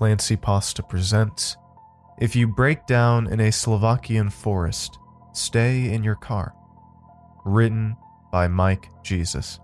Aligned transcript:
Clancy 0.00 0.34
Pasta 0.34 0.82
presents 0.82 1.58
If 2.18 2.34
You 2.34 2.48
Break 2.48 2.86
Down 2.86 3.30
in 3.30 3.38
a 3.38 3.52
Slovakian 3.52 4.30
Forest, 4.30 4.98
Stay 5.34 5.92
in 5.92 6.02
Your 6.02 6.14
Car. 6.14 6.54
Written 7.44 7.94
by 8.32 8.48
Mike 8.48 8.86
Jesus. 9.02 9.60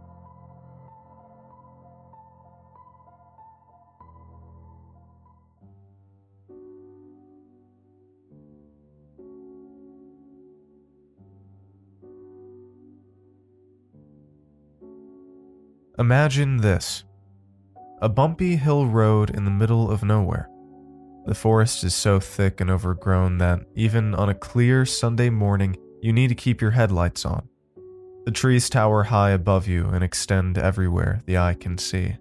Imagine 15.99 16.59
this 16.59 17.05
a 18.03 18.09
bumpy 18.09 18.57
hill 18.57 18.87
road 18.87 19.31
in 19.31 19.45
the 19.45 19.51
middle 19.51 19.91
of 19.91 20.05
nowhere. 20.05 20.49
The 21.27 21.35
forest 21.35 21.83
is 21.83 21.95
so 21.95 22.21
thick 22.21 22.61
and 22.61 22.71
overgrown 22.71 23.39
that 23.39 23.61
even 23.75 24.15
on 24.15 24.29
a 24.29 24.35
clear 24.35 24.87
Sunday 24.87 25.31
morning, 25.31 25.77
you 26.01 26.13
need 26.13 26.29
to 26.29 26.35
keep 26.35 26.61
your 26.61 26.71
headlights 26.71 27.25
on. 27.25 27.49
The 28.27 28.31
trees 28.33 28.69
tower 28.69 29.05
high 29.05 29.31
above 29.31 29.67
you 29.67 29.87
and 29.87 30.05
extend 30.05 30.59
everywhere 30.59 31.21
the 31.27 31.39
eye 31.39 31.55
can 31.55 31.79
see. 31.79 32.17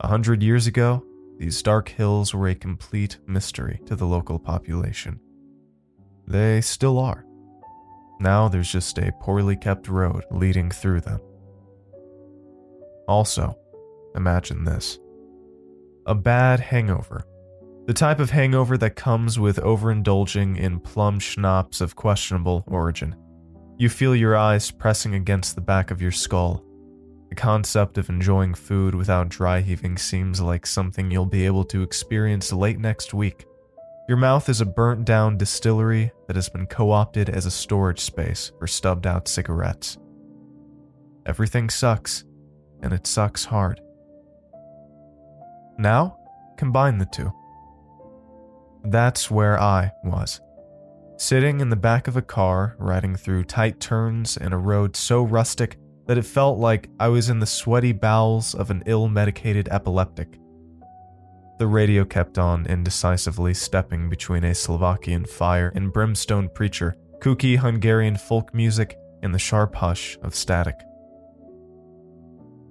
A 0.00 0.06
hundred 0.06 0.42
years 0.42 0.66
ago, 0.66 1.04
these 1.38 1.62
dark 1.62 1.88
hills 1.88 2.34
were 2.34 2.48
a 2.48 2.54
complete 2.54 3.18
mystery 3.26 3.80
to 3.86 3.96
the 3.96 4.06
local 4.06 4.38
population. 4.38 5.18
They 6.26 6.60
still 6.60 6.98
are. 6.98 7.24
Now 8.20 8.48
there's 8.48 8.70
just 8.70 8.98
a 8.98 9.12
poorly 9.20 9.56
kept 9.56 9.88
road 9.88 10.24
leading 10.30 10.70
through 10.70 11.00
them. 11.00 11.20
Also, 13.08 13.56
imagine 14.14 14.64
this 14.64 14.98
a 16.06 16.14
bad 16.14 16.60
hangover. 16.60 17.24
The 17.86 17.94
type 17.94 18.20
of 18.20 18.30
hangover 18.30 18.76
that 18.78 18.96
comes 18.96 19.38
with 19.38 19.56
overindulging 19.58 20.58
in 20.58 20.80
plum 20.80 21.18
schnapps 21.18 21.80
of 21.80 21.96
questionable 21.96 22.64
origin. 22.66 23.16
You 23.78 23.88
feel 23.88 24.14
your 24.14 24.36
eyes 24.36 24.70
pressing 24.70 25.14
against 25.14 25.54
the 25.54 25.60
back 25.60 25.90
of 25.90 26.02
your 26.02 26.10
skull. 26.10 26.64
The 27.28 27.34
concept 27.34 27.96
of 27.96 28.08
enjoying 28.08 28.54
food 28.54 28.94
without 28.94 29.28
dry 29.28 29.60
heaving 29.60 29.96
seems 29.98 30.40
like 30.40 30.66
something 30.66 31.10
you'll 31.10 31.26
be 31.26 31.46
able 31.46 31.64
to 31.66 31.82
experience 31.82 32.52
late 32.52 32.78
next 32.78 33.14
week. 33.14 33.46
Your 34.08 34.18
mouth 34.18 34.48
is 34.48 34.60
a 34.60 34.66
burnt 34.66 35.04
down 35.04 35.38
distillery 35.38 36.10
that 36.26 36.36
has 36.36 36.48
been 36.48 36.66
co 36.66 36.90
opted 36.90 37.28
as 37.28 37.46
a 37.46 37.50
storage 37.50 38.00
space 38.00 38.50
for 38.58 38.66
stubbed 38.66 39.06
out 39.06 39.28
cigarettes. 39.28 39.96
Everything 41.24 41.70
sucks, 41.70 42.24
and 42.82 42.92
it 42.92 43.06
sucks 43.06 43.44
hard. 43.44 43.80
Now, 45.80 46.18
combine 46.58 46.98
the 46.98 47.06
two. 47.06 47.32
That's 48.84 49.30
where 49.30 49.58
I 49.58 49.90
was. 50.04 50.42
Sitting 51.16 51.60
in 51.60 51.70
the 51.70 51.76
back 51.76 52.06
of 52.06 52.18
a 52.18 52.22
car, 52.22 52.76
riding 52.78 53.16
through 53.16 53.44
tight 53.44 53.80
turns 53.80 54.36
in 54.36 54.52
a 54.52 54.58
road 54.58 54.94
so 54.94 55.22
rustic 55.22 55.78
that 56.06 56.18
it 56.18 56.26
felt 56.26 56.58
like 56.58 56.90
I 57.00 57.08
was 57.08 57.30
in 57.30 57.38
the 57.38 57.46
sweaty 57.46 57.92
bowels 57.92 58.54
of 58.54 58.70
an 58.70 58.82
ill 58.84 59.08
medicated 59.08 59.70
epileptic. 59.70 60.38
The 61.58 61.66
radio 61.66 62.04
kept 62.04 62.38
on 62.38 62.66
indecisively 62.66 63.54
stepping 63.54 64.10
between 64.10 64.44
a 64.44 64.54
Slovakian 64.54 65.24
fire 65.24 65.72
and 65.74 65.90
brimstone 65.90 66.50
preacher, 66.50 66.94
kooky 67.20 67.56
Hungarian 67.56 68.16
folk 68.16 68.52
music, 68.52 68.98
and 69.22 69.34
the 69.34 69.38
sharp 69.38 69.74
hush 69.76 70.18
of 70.22 70.34
static. 70.34 70.76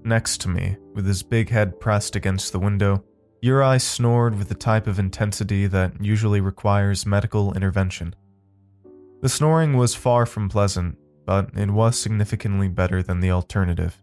Next 0.04 0.42
to 0.42 0.50
me, 0.50 0.78
with 0.94 1.06
his 1.06 1.24
big 1.24 1.50
head 1.50 1.80
pressed 1.80 2.16
against 2.16 2.52
the 2.52 2.60
window, 2.60 3.04
Uri 3.42 3.80
snored 3.80 4.38
with 4.38 4.50
the 4.50 4.56
type 4.56 4.88
of 4.88 5.00
intensity 5.00 5.68
that 5.68 6.04
usually 6.04 6.42
requires 6.42 7.06
medical 7.06 7.54
intervention. 7.54 8.16
The 9.22 9.30
snoring 9.30 9.78
was 9.78 9.96
far 9.96 10.26
from 10.26 10.50
pleasant, 10.50 10.98
but 11.26 11.50
it 11.56 11.70
was 11.70 12.00
significantly 12.00 12.68
better 12.68 13.04
than 13.04 13.20
the 13.20 13.32
alternative. 13.32 14.02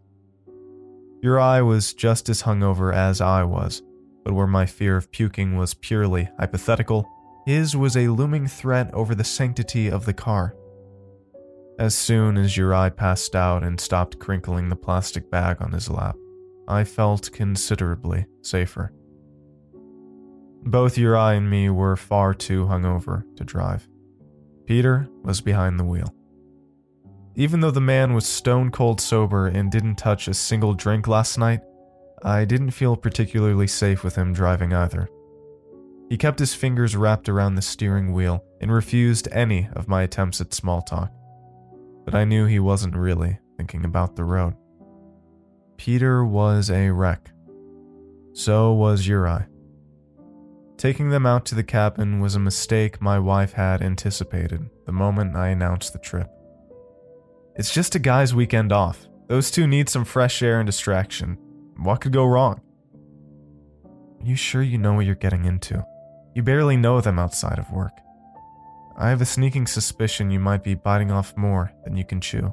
Uri 1.21 1.61
was 1.63 1.93
just 1.93 2.29
as 2.29 2.43
hungover 2.43 2.93
as 2.93 3.21
I 3.21 3.43
was, 3.43 3.81
but 4.23 4.33
where 4.33 4.47
my 4.47 4.65
fear 4.65 4.97
of 4.97 5.11
puking 5.11 5.57
was 5.57 5.73
purely 5.73 6.29
hypothetical, 6.39 7.07
his 7.45 7.75
was 7.75 7.97
a 7.97 8.09
looming 8.09 8.47
threat 8.47 8.93
over 8.93 9.15
the 9.15 9.23
sanctity 9.23 9.89
of 9.89 10.05
the 10.05 10.13
car. 10.13 10.55
As 11.79 11.93
soon 11.93 12.37
as 12.37 12.57
Uri 12.57 12.89
passed 12.89 13.35
out 13.35 13.63
and 13.63 13.79
stopped 13.79 14.17
crinkling 14.17 14.69
the 14.69 14.75
plastic 14.75 15.29
bag 15.29 15.61
on 15.61 15.71
his 15.71 15.91
lap, 15.91 16.15
I 16.67 16.83
felt 16.83 17.31
considerably 17.31 18.25
safer. 18.41 18.91
Both 20.63 20.97
Uri 20.97 21.37
and 21.37 21.47
me 21.47 21.69
were 21.69 21.95
far 21.95 22.33
too 22.33 22.65
hungover 22.65 23.23
to 23.35 23.43
drive. 23.43 23.87
Peter 24.65 25.07
was 25.21 25.39
behind 25.39 25.79
the 25.79 25.83
wheel. 25.83 26.11
Even 27.35 27.59
though 27.59 27.71
the 27.71 27.79
man 27.79 28.15
was 28.15 28.25
stone 28.25 28.71
cold 28.71 28.99
sober 28.99 29.45
and 29.45 29.71
didn't 29.71 29.97
touch 29.97 30.27
a 30.27 30.33
single 30.33 30.73
drink 30.73 31.07
last 31.07 31.37
night, 31.37 31.61
I 32.23 32.45
didn't 32.45 32.71
feel 32.71 32.95
particularly 32.95 33.67
safe 33.67 34.03
with 34.03 34.15
him 34.15 34.33
driving 34.33 34.73
either. 34.73 35.07
He 36.09 36.17
kept 36.17 36.39
his 36.39 36.55
fingers 36.55 36.95
wrapped 36.95 37.29
around 37.29 37.53
the 37.53 37.61
steering 37.61 38.13
wheel 38.13 38.43
and 38.61 38.71
refused 38.71 39.27
any 39.31 39.69
of 39.73 39.87
my 39.87 40.01
attempts 40.01 40.41
at 40.41 40.55
small 40.55 40.81
talk 40.81 41.11
but 42.07 42.15
I 42.15 42.23
knew 42.23 42.45
he 42.45 42.59
wasn't 42.59 42.95
really 42.95 43.37
thinking 43.57 43.83
about 43.83 44.15
the 44.15 44.23
road. 44.23 44.55
Peter 45.75 46.23
was 46.23 46.71
a 46.71 46.89
wreck. 46.89 47.31
So 48.31 48.71
was 48.71 49.05
Uri. 49.05 49.41
Taking 50.77 51.09
them 51.09 51.25
out 51.25 51.45
to 51.47 51.55
the 51.55 51.65
cabin 51.65 52.21
was 52.21 52.35
a 52.35 52.39
mistake 52.39 53.01
my 53.01 53.19
wife 53.19 53.51
had 53.51 53.81
anticipated 53.81 54.69
the 54.85 54.93
moment 54.93 55.35
I 55.35 55.49
announced 55.49 55.91
the 55.91 55.99
trip. 55.99 56.29
It's 57.57 57.73
just 57.73 57.95
a 57.95 57.99
guy's 57.99 58.33
weekend 58.33 58.71
off. 58.71 59.09
Those 59.27 59.51
two 59.51 59.67
need 59.67 59.89
some 59.89 60.05
fresh 60.05 60.41
air 60.41 60.61
and 60.61 60.65
distraction. 60.65 61.37
What 61.75 61.99
could 61.99 62.13
go 62.13 62.23
wrong? 62.23 62.61
Are 64.21 64.25
you 64.25 64.37
sure 64.37 64.63
you 64.63 64.77
know 64.77 64.93
what 64.93 65.05
you're 65.05 65.15
getting 65.15 65.43
into? 65.43 65.85
You 66.33 66.41
barely 66.41 66.77
know 66.77 67.01
them 67.01 67.19
outside 67.19 67.59
of 67.59 67.69
work. 67.69 67.99
I 68.99 69.09
have 69.09 69.21
a 69.21 69.25
sneaking 69.25 69.67
suspicion 69.67 70.31
you 70.31 70.39
might 70.39 70.63
be 70.63 70.73
biting 70.73 71.11
off 71.11 71.37
more 71.37 71.71
than 71.83 71.95
you 71.95 72.03
can 72.03 72.19
chew. 72.19 72.51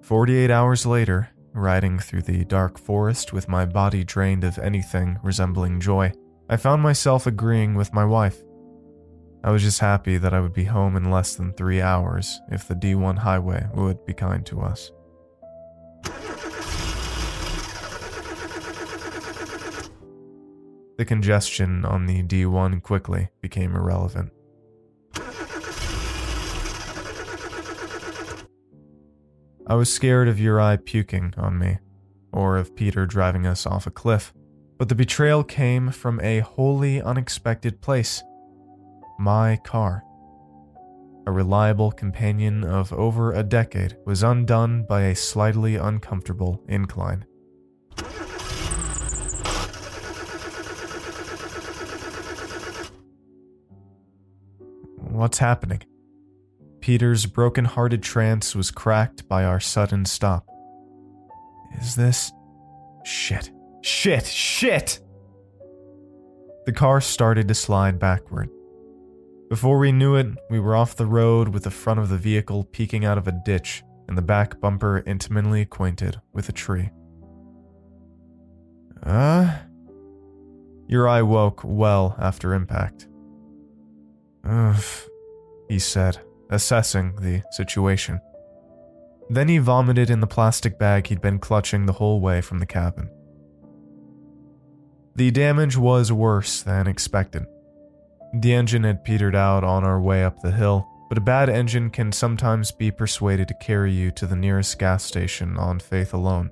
48 0.00 0.50
hours 0.50 0.86
later, 0.86 1.28
riding 1.52 1.98
through 1.98 2.22
the 2.22 2.44
dark 2.46 2.78
forest 2.78 3.34
with 3.34 3.48
my 3.48 3.66
body 3.66 4.02
drained 4.02 4.42
of 4.42 4.58
anything 4.58 5.18
resembling 5.22 5.80
joy, 5.80 6.12
I 6.48 6.56
found 6.56 6.82
myself 6.82 7.26
agreeing 7.26 7.74
with 7.74 7.92
my 7.92 8.06
wife. 8.06 8.38
I 9.44 9.50
was 9.50 9.62
just 9.62 9.80
happy 9.80 10.16
that 10.16 10.32
I 10.32 10.40
would 10.40 10.54
be 10.54 10.64
home 10.64 10.96
in 10.96 11.10
less 11.10 11.34
than 11.34 11.52
three 11.52 11.82
hours 11.82 12.40
if 12.50 12.66
the 12.66 12.74
D1 12.74 13.18
highway 13.18 13.66
would 13.74 14.04
be 14.06 14.14
kind 14.14 14.46
to 14.46 14.62
us. 14.62 14.90
The 21.00 21.06
congestion 21.06 21.86
on 21.86 22.04
the 22.04 22.22
D1 22.22 22.82
quickly 22.82 23.30
became 23.40 23.74
irrelevant. 23.74 24.32
I 29.66 29.74
was 29.76 29.90
scared 29.90 30.28
of 30.28 30.38
Uri 30.38 30.76
puking 30.76 31.32
on 31.38 31.58
me, 31.58 31.78
or 32.34 32.58
of 32.58 32.76
Peter 32.76 33.06
driving 33.06 33.46
us 33.46 33.64
off 33.64 33.86
a 33.86 33.90
cliff, 33.90 34.34
but 34.76 34.90
the 34.90 34.94
betrayal 34.94 35.42
came 35.42 35.90
from 35.90 36.20
a 36.20 36.40
wholly 36.40 37.00
unexpected 37.00 37.80
place 37.80 38.22
my 39.18 39.56
car. 39.64 40.04
A 41.26 41.32
reliable 41.32 41.92
companion 41.92 42.62
of 42.62 42.92
over 42.92 43.32
a 43.32 43.42
decade 43.42 43.96
was 44.04 44.22
undone 44.22 44.84
by 44.86 45.04
a 45.04 45.16
slightly 45.16 45.76
uncomfortable 45.76 46.62
incline. 46.68 47.24
What's 55.20 55.36
happening? 55.36 55.82
Peter's 56.80 57.26
broken 57.26 57.66
hearted 57.66 58.02
trance 58.02 58.54
was 58.54 58.70
cracked 58.70 59.28
by 59.28 59.44
our 59.44 59.60
sudden 59.60 60.06
stop. 60.06 60.48
Is 61.78 61.94
this. 61.94 62.32
Shit. 63.04 63.50
Shit! 63.82 64.24
Shit! 64.24 64.98
The 66.64 66.72
car 66.72 67.02
started 67.02 67.48
to 67.48 67.54
slide 67.54 67.98
backward. 67.98 68.48
Before 69.50 69.78
we 69.78 69.92
knew 69.92 70.14
it, 70.14 70.28
we 70.48 70.58
were 70.58 70.74
off 70.74 70.96
the 70.96 71.04
road 71.04 71.48
with 71.48 71.64
the 71.64 71.70
front 71.70 72.00
of 72.00 72.08
the 72.08 72.16
vehicle 72.16 72.64
peeking 72.64 73.04
out 73.04 73.18
of 73.18 73.28
a 73.28 73.38
ditch 73.44 73.82
and 74.08 74.16
the 74.16 74.22
back 74.22 74.58
bumper 74.58 75.02
intimately 75.06 75.60
acquainted 75.60 76.18
with 76.32 76.48
a 76.48 76.52
tree. 76.52 76.88
Uh? 79.02 79.54
Uri 80.88 81.22
woke 81.22 81.60
well 81.62 82.16
after 82.18 82.54
impact. 82.54 83.06
Ugh 84.44 84.82
he 85.70 85.78
said, 85.78 86.18
assessing 86.50 87.14
the 87.20 87.44
situation. 87.52 88.20
Then 89.30 89.46
he 89.46 89.58
vomited 89.58 90.10
in 90.10 90.18
the 90.18 90.26
plastic 90.26 90.80
bag 90.80 91.06
he'd 91.06 91.20
been 91.20 91.38
clutching 91.38 91.86
the 91.86 91.92
whole 91.92 92.20
way 92.20 92.40
from 92.40 92.58
the 92.58 92.66
cabin. 92.66 93.08
The 95.14 95.30
damage 95.30 95.76
was 95.76 96.10
worse 96.10 96.60
than 96.60 96.88
expected. 96.88 97.46
The 98.40 98.52
engine 98.52 98.82
had 98.82 99.04
petered 99.04 99.36
out 99.36 99.62
on 99.62 99.84
our 99.84 100.00
way 100.00 100.24
up 100.24 100.42
the 100.42 100.50
hill, 100.50 100.88
but 101.08 101.18
a 101.18 101.20
bad 101.20 101.48
engine 101.48 101.88
can 101.88 102.10
sometimes 102.10 102.72
be 102.72 102.90
persuaded 102.90 103.46
to 103.46 103.54
carry 103.54 103.92
you 103.92 104.10
to 104.12 104.26
the 104.26 104.34
nearest 104.34 104.76
gas 104.80 105.04
station 105.04 105.56
on 105.56 105.78
faith 105.78 106.12
alone. 106.12 106.50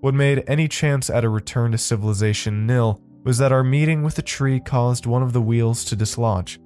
What 0.00 0.12
made 0.12 0.44
any 0.46 0.68
chance 0.68 1.08
at 1.08 1.24
a 1.24 1.30
return 1.30 1.72
to 1.72 1.78
civilization 1.78 2.66
nil 2.66 3.00
was 3.24 3.38
that 3.38 3.52
our 3.52 3.64
meeting 3.64 4.02
with 4.02 4.16
the 4.16 4.22
tree 4.22 4.60
caused 4.60 5.06
one 5.06 5.22
of 5.22 5.32
the 5.32 5.40
wheels 5.40 5.82
to 5.86 5.96
dislodge. 5.96 6.60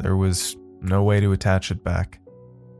There 0.00 0.16
was 0.16 0.56
no 0.80 1.02
way 1.02 1.20
to 1.20 1.32
attach 1.32 1.70
it 1.70 1.82
back. 1.82 2.20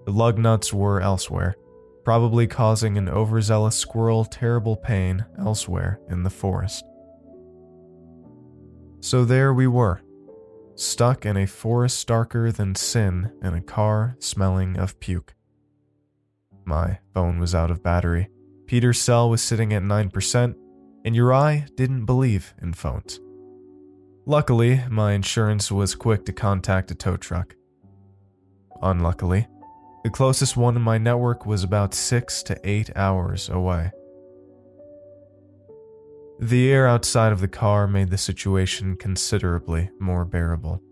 The 0.06 0.12
lug 0.12 0.38
nuts 0.38 0.72
were 0.72 1.00
elsewhere, 1.00 1.56
probably 2.04 2.46
causing 2.46 2.96
an 2.96 3.08
overzealous 3.08 3.76
squirrel 3.76 4.24
terrible 4.24 4.76
pain 4.76 5.24
elsewhere 5.38 6.00
in 6.08 6.22
the 6.22 6.30
forest. 6.30 6.84
So 9.00 9.24
there 9.24 9.52
we 9.52 9.66
were, 9.66 10.00
stuck 10.74 11.26
in 11.26 11.36
a 11.36 11.46
forest 11.46 12.06
darker 12.06 12.50
than 12.50 12.74
sin 12.74 13.32
in 13.42 13.54
a 13.54 13.60
car 13.60 14.16
smelling 14.18 14.76
of 14.78 14.98
puke. 15.00 15.34
My 16.64 16.98
phone 17.14 17.38
was 17.38 17.54
out 17.54 17.70
of 17.70 17.82
battery. 17.82 18.28
Peter's 18.66 19.00
cell 19.00 19.30
was 19.30 19.42
sitting 19.42 19.72
at 19.72 19.82
9%, 19.82 20.54
and 21.04 21.16
Uri 21.16 21.64
didn't 21.74 22.04
believe 22.04 22.54
in 22.60 22.74
phones. 22.74 23.20
Luckily, 24.28 24.82
my 24.90 25.14
insurance 25.14 25.72
was 25.72 25.94
quick 25.94 26.26
to 26.26 26.34
contact 26.34 26.90
a 26.90 26.94
tow 26.94 27.16
truck. 27.16 27.56
Unluckily, 28.82 29.46
the 30.04 30.10
closest 30.10 30.54
one 30.54 30.76
in 30.76 30.82
my 30.82 30.98
network 30.98 31.46
was 31.46 31.64
about 31.64 31.94
six 31.94 32.42
to 32.42 32.60
eight 32.62 32.94
hours 32.94 33.48
away. 33.48 33.90
The 36.40 36.70
air 36.70 36.86
outside 36.86 37.32
of 37.32 37.40
the 37.40 37.48
car 37.48 37.86
made 37.86 38.10
the 38.10 38.18
situation 38.18 38.96
considerably 38.96 39.88
more 39.98 40.26
bearable. 40.26 40.82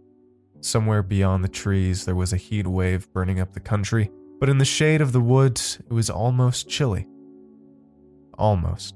Somewhere 0.62 1.02
beyond 1.02 1.44
the 1.44 1.48
trees, 1.48 2.06
there 2.06 2.16
was 2.16 2.32
a 2.32 2.38
heat 2.38 2.66
wave 2.66 3.12
burning 3.12 3.38
up 3.38 3.52
the 3.52 3.60
country, 3.60 4.10
but 4.40 4.48
in 4.48 4.56
the 4.56 4.64
shade 4.64 5.02
of 5.02 5.12
the 5.12 5.20
woods, 5.20 5.78
it 5.84 5.92
was 5.92 6.08
almost 6.08 6.70
chilly. 6.70 7.06
Almost. 8.38 8.94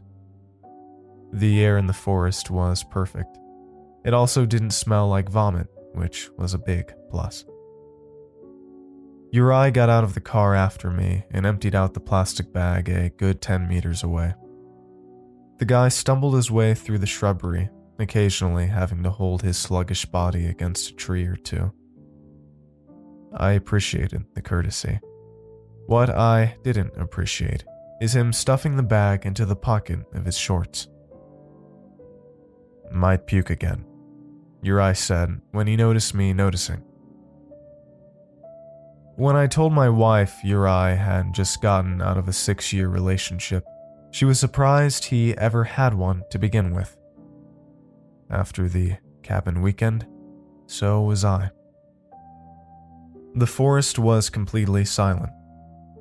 The 1.31 1.63
air 1.63 1.77
in 1.77 1.87
the 1.87 1.93
forest 1.93 2.51
was 2.51 2.83
perfect. 2.83 3.37
It 4.05 4.15
also 4.15 4.47
didn't 4.47 4.71
smell 4.71 5.09
like 5.09 5.29
vomit, 5.29 5.69
which 5.95 6.31
was 6.37 6.55
a 6.55 6.59
big 6.59 6.93
plus. 7.11 7.45
Uri 9.33 9.71
got 9.71 9.89
out 9.89 10.03
of 10.03 10.15
the 10.15 10.21
car 10.21 10.55
after 10.55 10.91
me 10.91 11.25
and 11.31 11.47
emptied 11.47 11.75
out 11.75 11.95
the 11.95 12.01
plastic 12.01 12.53
bag 12.53 12.89
a 12.89 13.11
good 13.11 13.41
10 13.41 13.69
meters 13.69 14.03
away. 14.03 14.35
The 15.59 15.67
guy 15.67 15.89
stumbled 15.89 16.35
his 16.35 16.51
way 16.51 16.75
through 16.75 16.99
the 16.99 17.07
shrubbery, 17.07 17.69
occasionally 17.99 18.67
having 18.67 19.03
to 19.03 19.11
hold 19.11 19.43
his 19.43 19.57
sluggish 19.59 20.07
body 20.07 20.47
against 20.47 20.91
a 20.91 20.95
tree 20.95 21.27
or 21.27 21.37
two. 21.37 21.73
I 23.37 23.53
appreciated 23.53 24.25
the 24.35 24.43
courtesy. 24.43 24.99
What 25.87 26.11
I 26.11 26.57
didn't 26.65 26.97
appreciate 26.97 27.65
is 28.01 28.17
him 28.17 28.33
stuffing 28.33 28.77
the 28.77 28.83
bag 28.83 29.27
into 29.27 29.45
the 29.45 29.55
pocket 29.55 30.01
of 30.15 30.25
his 30.25 30.37
shorts. 30.37 30.89
Might 32.91 33.27
puke 33.27 33.51
again, 33.51 33.85
Uri 34.63 34.95
said 34.95 35.41
when 35.53 35.67
he 35.67 35.77
noticed 35.77 36.15
me 36.15 36.33
noticing. 36.33 36.83
When 39.17 39.37
I 39.37 39.47
told 39.47 39.73
my 39.73 39.89
wife 39.89 40.35
Uri 40.43 40.97
had 40.97 41.35
just 41.35 41.61
gotten 41.61 42.01
out 42.01 42.17
of 42.17 42.29
a 42.29 42.33
six 42.33 42.73
year 42.73 42.89
relationship, 42.89 43.65
she 44.13 44.25
was 44.25 44.41
surprised 44.41 45.05
he 45.05 45.37
ever 45.37 45.65
had 45.65 45.95
one 45.95 46.23
to 46.31 46.39
begin 46.39 46.75
with. 46.75 46.97
After 48.31 48.69
the 48.69 48.97
cabin 49.23 49.63
weekend, 49.63 50.07
so 50.67 51.03
was 51.03 51.25
I. 51.25 51.51
The 53.35 53.47
forest 53.47 53.99
was 53.99 54.31
completely 54.31 54.85
silent. 54.85 55.31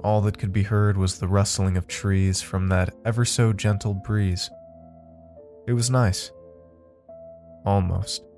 All 0.03 0.21
that 0.21 0.37
could 0.37 0.53
be 0.53 0.63
heard 0.63 0.97
was 0.97 1.19
the 1.19 1.27
rustling 1.27 1.75
of 1.75 1.87
trees 1.87 2.41
from 2.41 2.69
that 2.69 2.93
ever 3.05 3.25
so 3.25 3.51
gentle 3.51 3.93
breeze. 3.93 4.49
It 5.67 5.73
was 5.73 5.89
nice. 5.89 6.31
Almost. 7.65 8.28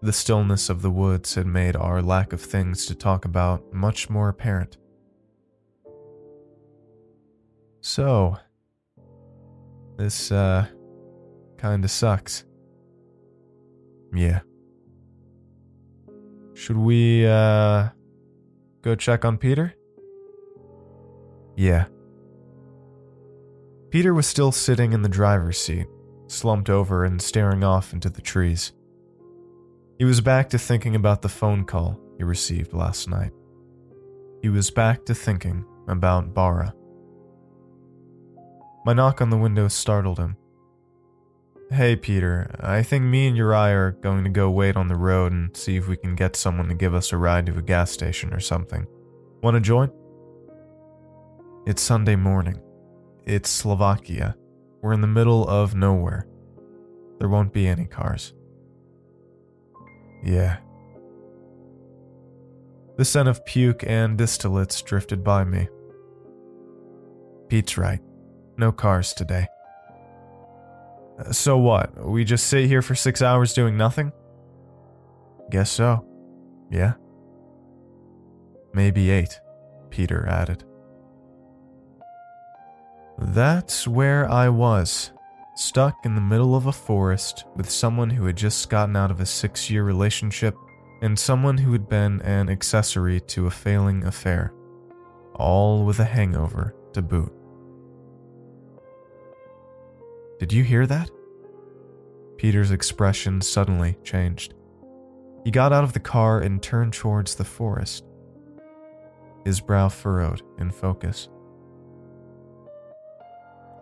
The 0.00 0.12
stillness 0.12 0.70
of 0.70 0.82
the 0.82 0.90
woods 0.90 1.34
had 1.34 1.46
made 1.46 1.74
our 1.74 2.00
lack 2.00 2.32
of 2.32 2.40
things 2.40 2.86
to 2.86 2.94
talk 2.94 3.24
about 3.24 3.72
much 3.72 4.08
more 4.08 4.28
apparent. 4.28 4.76
So, 7.80 8.36
this, 9.96 10.30
uh, 10.30 10.66
kinda 11.58 11.88
sucks. 11.88 12.44
Yeah. 14.14 14.40
Should 16.54 16.76
we, 16.76 17.26
uh, 17.26 17.88
go 18.82 18.94
check 18.94 19.24
on 19.24 19.36
Peter? 19.36 19.74
Yeah. 21.56 21.86
Peter 23.90 24.14
was 24.14 24.26
still 24.26 24.52
sitting 24.52 24.92
in 24.92 25.02
the 25.02 25.08
driver's 25.08 25.58
seat, 25.58 25.88
slumped 26.28 26.70
over 26.70 27.04
and 27.04 27.20
staring 27.20 27.64
off 27.64 27.92
into 27.92 28.10
the 28.10 28.20
trees. 28.22 28.72
He 29.98 30.04
was 30.04 30.20
back 30.20 30.48
to 30.50 30.58
thinking 30.58 30.94
about 30.94 31.22
the 31.22 31.28
phone 31.28 31.64
call 31.64 32.00
he 32.18 32.22
received 32.22 32.72
last 32.72 33.08
night. 33.08 33.32
He 34.42 34.48
was 34.48 34.70
back 34.70 35.04
to 35.06 35.14
thinking 35.14 35.64
about 35.88 36.32
Bara. 36.32 36.72
My 38.84 38.92
knock 38.92 39.20
on 39.20 39.30
the 39.30 39.36
window 39.36 39.66
startled 39.66 40.18
him. 40.18 40.36
Hey, 41.70 41.96
Peter, 41.96 42.54
I 42.60 42.84
think 42.84 43.04
me 43.04 43.26
and 43.26 43.36
Uri 43.36 43.72
are 43.72 43.90
going 44.00 44.22
to 44.22 44.30
go 44.30 44.50
wait 44.50 44.76
on 44.76 44.86
the 44.86 44.94
road 44.94 45.32
and 45.32 45.54
see 45.56 45.76
if 45.76 45.88
we 45.88 45.96
can 45.96 46.14
get 46.14 46.36
someone 46.36 46.68
to 46.68 46.74
give 46.74 46.94
us 46.94 47.12
a 47.12 47.16
ride 47.16 47.46
to 47.46 47.58
a 47.58 47.62
gas 47.62 47.90
station 47.90 48.32
or 48.32 48.40
something. 48.40 48.86
Want 49.42 49.56
to 49.56 49.60
join? 49.60 49.90
It's 51.66 51.82
Sunday 51.82 52.16
morning. 52.16 52.60
It's 53.26 53.50
Slovakia. 53.50 54.36
We're 54.80 54.92
in 54.92 55.00
the 55.00 55.08
middle 55.08 55.46
of 55.48 55.74
nowhere. 55.74 56.26
There 57.18 57.28
won't 57.28 57.52
be 57.52 57.66
any 57.66 57.84
cars. 57.84 58.32
Yeah. 60.24 60.58
The 62.96 63.04
scent 63.04 63.28
of 63.28 63.44
puke 63.44 63.84
and 63.86 64.18
distillates 64.18 64.84
drifted 64.84 65.22
by 65.22 65.44
me. 65.44 65.68
Pete's 67.48 67.78
right. 67.78 68.00
No 68.56 68.72
cars 68.72 69.12
today. 69.14 69.46
Uh, 71.18 71.32
so 71.32 71.58
what? 71.58 72.04
We 72.04 72.24
just 72.24 72.48
sit 72.48 72.66
here 72.66 72.82
for 72.82 72.94
six 72.94 73.22
hours 73.22 73.54
doing 73.54 73.76
nothing? 73.76 74.12
Guess 75.50 75.70
so. 75.70 76.04
Yeah. 76.70 76.94
Maybe 78.74 79.10
eight, 79.10 79.40
Peter 79.90 80.26
added. 80.28 80.64
That's 83.18 83.88
where 83.88 84.30
I 84.30 84.48
was 84.48 85.12
stuck 85.58 86.06
in 86.06 86.14
the 86.14 86.20
middle 86.20 86.54
of 86.54 86.66
a 86.66 86.72
forest 86.72 87.44
with 87.56 87.68
someone 87.68 88.10
who 88.10 88.24
had 88.26 88.36
just 88.36 88.70
gotten 88.70 88.94
out 88.94 89.10
of 89.10 89.20
a 89.20 89.26
six 89.26 89.68
year 89.68 89.82
relationship 89.82 90.56
and 91.02 91.18
someone 91.18 91.58
who 91.58 91.72
had 91.72 91.88
been 91.88 92.22
an 92.22 92.48
accessory 92.48 93.20
to 93.20 93.46
a 93.46 93.50
failing 93.50 94.04
affair, 94.04 94.52
all 95.34 95.84
with 95.84 95.98
a 95.98 96.04
hangover 96.04 96.76
to 96.92 97.02
boot. 97.02 97.32
Did 100.38 100.52
you 100.52 100.62
hear 100.62 100.86
that? 100.86 101.10
Peter's 102.36 102.70
expression 102.70 103.40
suddenly 103.40 103.96
changed. 104.04 104.54
He 105.44 105.50
got 105.50 105.72
out 105.72 105.82
of 105.82 105.92
the 105.92 105.98
car 105.98 106.38
and 106.38 106.62
turned 106.62 106.92
towards 106.92 107.34
the 107.34 107.44
forest, 107.44 108.04
his 109.44 109.60
brow 109.60 109.88
furrowed 109.88 110.42
in 110.60 110.70
focus. 110.70 111.28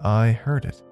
I 0.02 0.32
heard 0.32 0.64
it. 0.64 0.82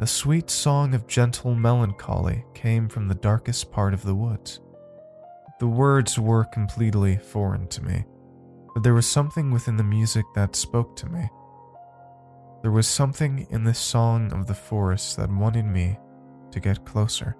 A 0.00 0.06
sweet 0.06 0.48
song 0.48 0.94
of 0.94 1.06
gentle 1.06 1.54
melancholy 1.54 2.46
came 2.54 2.88
from 2.88 3.06
the 3.06 3.14
darkest 3.14 3.70
part 3.70 3.92
of 3.92 4.02
the 4.02 4.14
woods. 4.14 4.60
The 5.58 5.66
words 5.66 6.18
were 6.18 6.44
completely 6.44 7.18
foreign 7.18 7.68
to 7.68 7.84
me, 7.84 8.06
but 8.72 8.82
there 8.82 8.94
was 8.94 9.06
something 9.06 9.50
within 9.50 9.76
the 9.76 9.84
music 9.84 10.24
that 10.34 10.56
spoke 10.56 10.96
to 10.96 11.06
me. 11.06 11.28
There 12.62 12.70
was 12.70 12.88
something 12.88 13.46
in 13.50 13.64
the 13.64 13.74
song 13.74 14.32
of 14.32 14.46
the 14.46 14.54
forest 14.54 15.18
that 15.18 15.28
wanted 15.30 15.66
me 15.66 15.98
to 16.52 16.60
get 16.60 16.86
closer. 16.86 17.36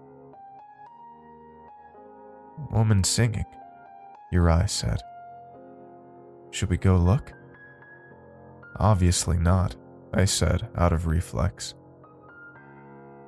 Woman 2.70 3.04
singing, 3.04 3.46
Uri 4.32 4.68
said. 4.68 5.00
Should 6.50 6.68
we 6.68 6.76
go 6.76 6.98
look? 6.98 7.32
Obviously 8.76 9.38
not, 9.38 9.76
I 10.12 10.26
said 10.26 10.68
out 10.76 10.92
of 10.92 11.06
reflex. 11.06 11.72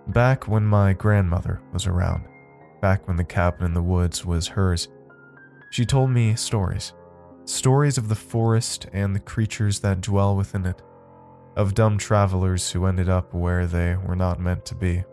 Back 0.09 0.49
when 0.49 0.65
my 0.65 0.93
grandmother 0.93 1.61
was 1.73 1.87
around, 1.87 2.25
back 2.81 3.07
when 3.07 3.17
the 3.17 3.25
cabin 3.25 3.67
in 3.67 3.75
the 3.75 3.83
woods 3.83 4.27
was 4.27 4.49
hers, 4.49 4.89
she 5.71 5.87
told 5.87 6.11
me 6.11 6.35
stories. 6.35 6.93
Stories 7.45 7.99
of 7.99 8.09
the 8.09 8.15
forest 8.15 8.89
and 8.93 9.15
the 9.15 9.21
creatures 9.21 9.81
that 9.81 10.01
dwell 10.01 10.37
within 10.37 10.67
it, 10.67 10.83
of 11.57 11.75
dumb 11.75 11.99
travelers 11.99 12.71
who 12.71 12.87
ended 12.87 13.09
up 13.09 13.33
where 13.33 13.67
they 13.67 13.97
were 13.97 14.17
not 14.17 14.41
meant 14.41 14.65
to 14.67 14.75
be. 14.75 15.05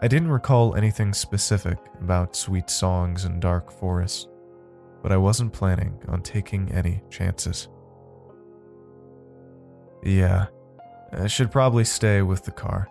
I 0.00 0.08
didn't 0.08 0.30
recall 0.30 0.76
anything 0.76 1.12
specific 1.12 1.78
about 2.00 2.36
sweet 2.36 2.70
songs 2.70 3.24
and 3.24 3.40
dark 3.40 3.72
forests, 3.72 4.28
but 5.02 5.12
I 5.12 5.16
wasn't 5.16 5.52
planning 5.52 6.00
on 6.08 6.22
taking 6.22 6.70
any 6.72 7.02
chances. 7.10 7.68
Yeah, 10.04 10.46
I 11.12 11.26
should 11.26 11.50
probably 11.50 11.84
stay 11.84 12.22
with 12.22 12.44
the 12.44 12.52
car. 12.52 12.88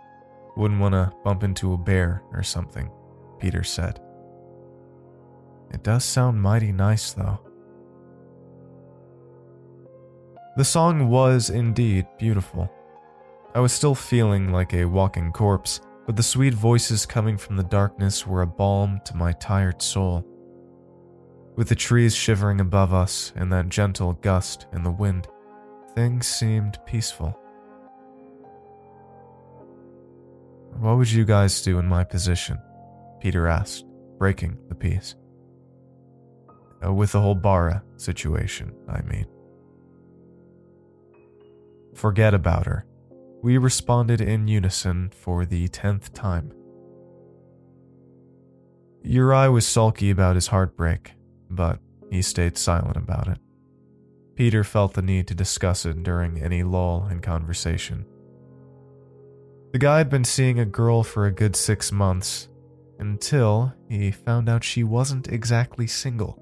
Wouldn't 0.55 0.79
want 0.79 0.93
to 0.93 1.11
bump 1.23 1.43
into 1.43 1.73
a 1.73 1.77
bear 1.77 2.23
or 2.31 2.43
something, 2.43 2.91
Peter 3.39 3.63
said. 3.63 3.99
It 5.71 5.83
does 5.83 6.03
sound 6.03 6.41
mighty 6.41 6.71
nice, 6.71 7.13
though. 7.13 7.39
The 10.55 10.65
song 10.65 11.09
was 11.09 11.49
indeed 11.49 12.05
beautiful. 12.19 12.71
I 13.55 13.59
was 13.59 13.73
still 13.73 13.95
feeling 13.95 14.51
like 14.51 14.73
a 14.73 14.85
walking 14.85 15.31
corpse, 15.31 15.81
but 16.05 16.15
the 16.15 16.21
sweet 16.23 16.53
voices 16.53 17.07
coming 17.07 17.37
from 17.37 17.55
the 17.55 17.63
darkness 17.63 18.27
were 18.27 18.43
a 18.43 18.47
balm 18.47 19.01
to 19.05 19.15
my 19.15 19.31
tired 19.33 19.81
soul. 19.81 20.23
With 21.55 21.69
the 21.69 21.75
trees 21.75 22.15
shivering 22.15 22.61
above 22.61 22.93
us 22.93 23.33
and 23.35 23.51
that 23.51 23.69
gentle 23.69 24.13
gust 24.13 24.67
in 24.73 24.83
the 24.83 24.91
wind, 24.91 25.27
things 25.95 26.27
seemed 26.27 26.77
peaceful. 26.85 27.39
What 30.79 30.97
would 30.97 31.11
you 31.11 31.25
guys 31.25 31.61
do 31.61 31.79
in 31.79 31.87
my 31.87 32.03
position? 32.03 32.59
Peter 33.19 33.47
asked, 33.47 33.85
breaking 34.17 34.57
the 34.67 34.75
peace. 34.75 35.15
Uh, 36.85 36.91
with 36.93 37.13
the 37.13 37.21
whole 37.21 37.35
Bara 37.35 37.83
situation, 37.95 38.73
I 38.89 39.01
mean. 39.01 39.25
Forget 41.95 42.33
about 42.33 42.65
her, 42.65 42.85
we 43.41 43.57
responded 43.57 44.19
in 44.19 44.47
unison 44.47 45.09
for 45.09 45.45
the 45.45 45.67
tenth 45.69 46.13
time. 46.13 46.51
Uri 49.03 49.49
was 49.49 49.67
sulky 49.67 50.09
about 50.09 50.35
his 50.35 50.47
heartbreak, 50.47 51.13
but 51.49 51.79
he 52.09 52.21
stayed 52.21 52.57
silent 52.57 52.97
about 52.97 53.27
it. 53.27 53.37
Peter 54.35 54.63
felt 54.63 54.93
the 54.93 55.01
need 55.01 55.27
to 55.27 55.35
discuss 55.35 55.85
it 55.85 56.03
during 56.03 56.41
any 56.41 56.63
lull 56.63 57.07
in 57.11 57.19
conversation. 57.19 58.05
The 59.73 59.79
guy 59.79 59.97
had 59.97 60.09
been 60.11 60.23
seeing 60.23 60.59
a 60.59 60.65
girl 60.65 61.01
for 61.01 61.25
a 61.25 61.31
good 61.31 61.55
six 61.55 61.91
months 61.91 62.47
until 62.99 63.73
he 63.89 64.11
found 64.11 64.47
out 64.47 64.63
she 64.63 64.83
wasn't 64.83 65.29
exactly 65.29 65.87
single. 65.87 66.39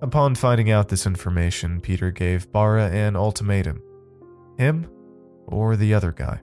Upon 0.00 0.34
finding 0.34 0.70
out 0.70 0.88
this 0.88 1.04
information, 1.06 1.82
Peter 1.82 2.10
gave 2.10 2.50
Bara 2.50 2.88
an 2.88 3.16
ultimatum 3.16 3.82
him 4.56 4.90
or 5.46 5.76
the 5.76 5.92
other 5.92 6.10
guy. 6.10 6.40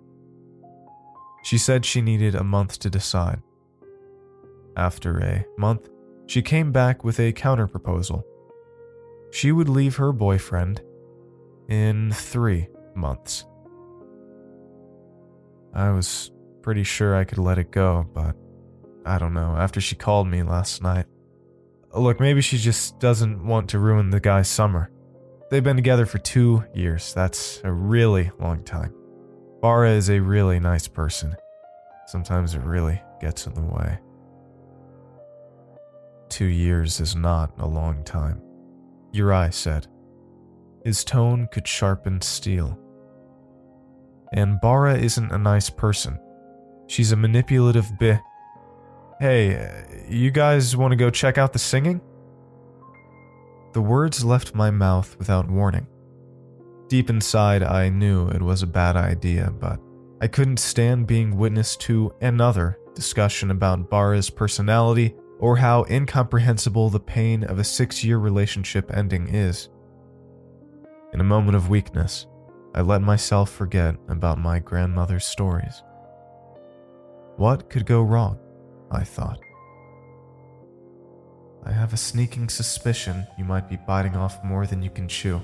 She 1.43 1.57
said 1.57 1.83
she 1.83 2.01
needed 2.01 2.35
a 2.35 2.43
month 2.43 2.77
to 2.79 2.89
decide. 2.91 3.41
After 4.77 5.17
a 5.19 5.43
month, 5.57 5.89
she 6.27 6.43
came 6.43 6.71
back 6.71 7.03
with 7.03 7.19
a 7.19 7.33
counterproposal. 7.33 8.21
She 9.31 9.51
would 9.51 9.69
leave 9.69 9.95
her 9.95 10.12
boyfriend 10.12 10.83
in 11.67 12.12
three 12.12 12.67
months. 12.93 13.45
I 15.75 15.91
was 15.91 16.32
pretty 16.62 16.84
sure 16.84 17.15
I 17.15 17.25
could 17.25 17.38
let 17.38 17.58
it 17.58 17.72
go, 17.72 18.08
but 18.13 18.36
I 19.05 19.20
don't 19.20 19.34
know. 19.34 19.55
After 19.58 19.82
she 19.82 19.96
called 19.96 20.27
me 20.27 20.41
last 20.41 20.82
night, 20.82 21.05
look, 21.94 22.20
maybe 22.20 22.41
she 22.41 22.58
just 22.58 23.00
doesn't 23.00 23.46
want 23.46 23.70
to 23.70 23.79
ruin 23.79 24.10
the 24.10 24.20
guy's 24.20 24.48
summer. 24.48 24.89
They've 25.51 25.63
been 25.63 25.75
together 25.75 26.05
for 26.05 26.17
two 26.17 26.63
years. 26.74 27.13
That's 27.13 27.62
a 27.63 27.72
really 27.72 28.32
long 28.39 28.63
time. 28.63 28.94
Bara 29.62 29.91
is 29.91 30.10
a 30.10 30.20
really 30.20 30.60
nice 30.60 30.88
person. 30.88 31.36
Sometimes 32.08 32.55
it 32.55 32.62
really 32.62 33.01
gets 33.20 33.46
in 33.46 33.53
the 33.53 33.62
way. 33.62 34.00
Two 36.29 36.46
years 36.46 37.00
is 37.00 37.15
not 37.15 37.53
a 37.60 37.67
long 37.67 38.03
time, 38.03 38.41
Uri 39.12 39.51
said. 39.51 39.88
His 40.84 41.03
tone 41.03 41.48
could 41.51 41.67
sharpen 41.67 42.22
steel. 42.22 42.79
And 44.36 44.60
Bara 44.60 44.98
isn't 44.98 45.32
a 45.32 45.38
nice 45.38 45.70
person. 45.70 46.20
She's 46.88 47.12
a 47.12 47.15
manipulative 47.15 47.98
bit. 47.98 48.20
Hey, 49.20 49.56
uh, 49.56 49.84
you 50.10 50.30
guys 50.30 50.75
want 50.75 50.92
to 50.92 50.98
go 50.98 51.10
check 51.10 51.38
out 51.38 51.54
the 51.54 51.60
singing? 51.60 52.01
The 53.74 53.82
words 53.82 54.25
left 54.25 54.54
my 54.54 54.72
mouth 54.72 55.18
without 55.18 55.50
warning. 55.50 55.88
Deep 56.89 57.10
inside, 57.10 57.63
I 57.63 57.89
knew 57.89 58.27
it 58.27 58.42
was 58.42 58.62
a 58.62 58.68
bad 58.68 58.98
idea, 58.98 59.51
but 59.58 59.80
I 60.22 60.27
couldn't 60.27 60.58
stand 60.58 61.08
being 61.08 61.38
witness 61.38 61.75
to 61.77 62.13
another 62.22 62.77
discussion 62.94 63.51
about 63.51 63.89
Bara's 63.89 64.30
personality 64.30 65.15
or 65.39 65.56
how 65.56 65.86
incomprehensible 65.89 66.89
the 66.89 67.00
pain 67.00 67.44
of 67.46 67.58
a 67.58 67.63
six 67.63 68.04
year 68.04 68.18
relationship 68.18 68.92
ending 68.94 69.27
is. 69.34 69.70
In 71.13 71.22
a 71.22 71.25
moment 71.25 71.56
of 71.56 71.70
weakness, 71.70 72.27
I 72.75 72.82
let 72.82 73.01
myself 73.01 73.50
forget 73.50 73.96
about 74.10 74.38
my 74.38 74.60
grandmother's 74.60 75.24
stories. 75.24 75.82
What 77.38 77.70
could 77.70 77.86
go 77.86 78.01
wrong? 78.01 78.38
I 78.91 79.05
thought. 79.05 79.39
I 81.65 81.72
have 81.72 81.94
a 81.94 81.98
sneaking 81.98 82.50
suspicion 82.50 83.25
you 83.38 83.46
might 83.46 83.70
be 83.70 83.77
biting 83.88 84.17
off 84.17 84.44
more 84.44 84.67
than 84.67 84.82
you 84.82 84.89
can 84.89 85.08
chew. 85.08 85.41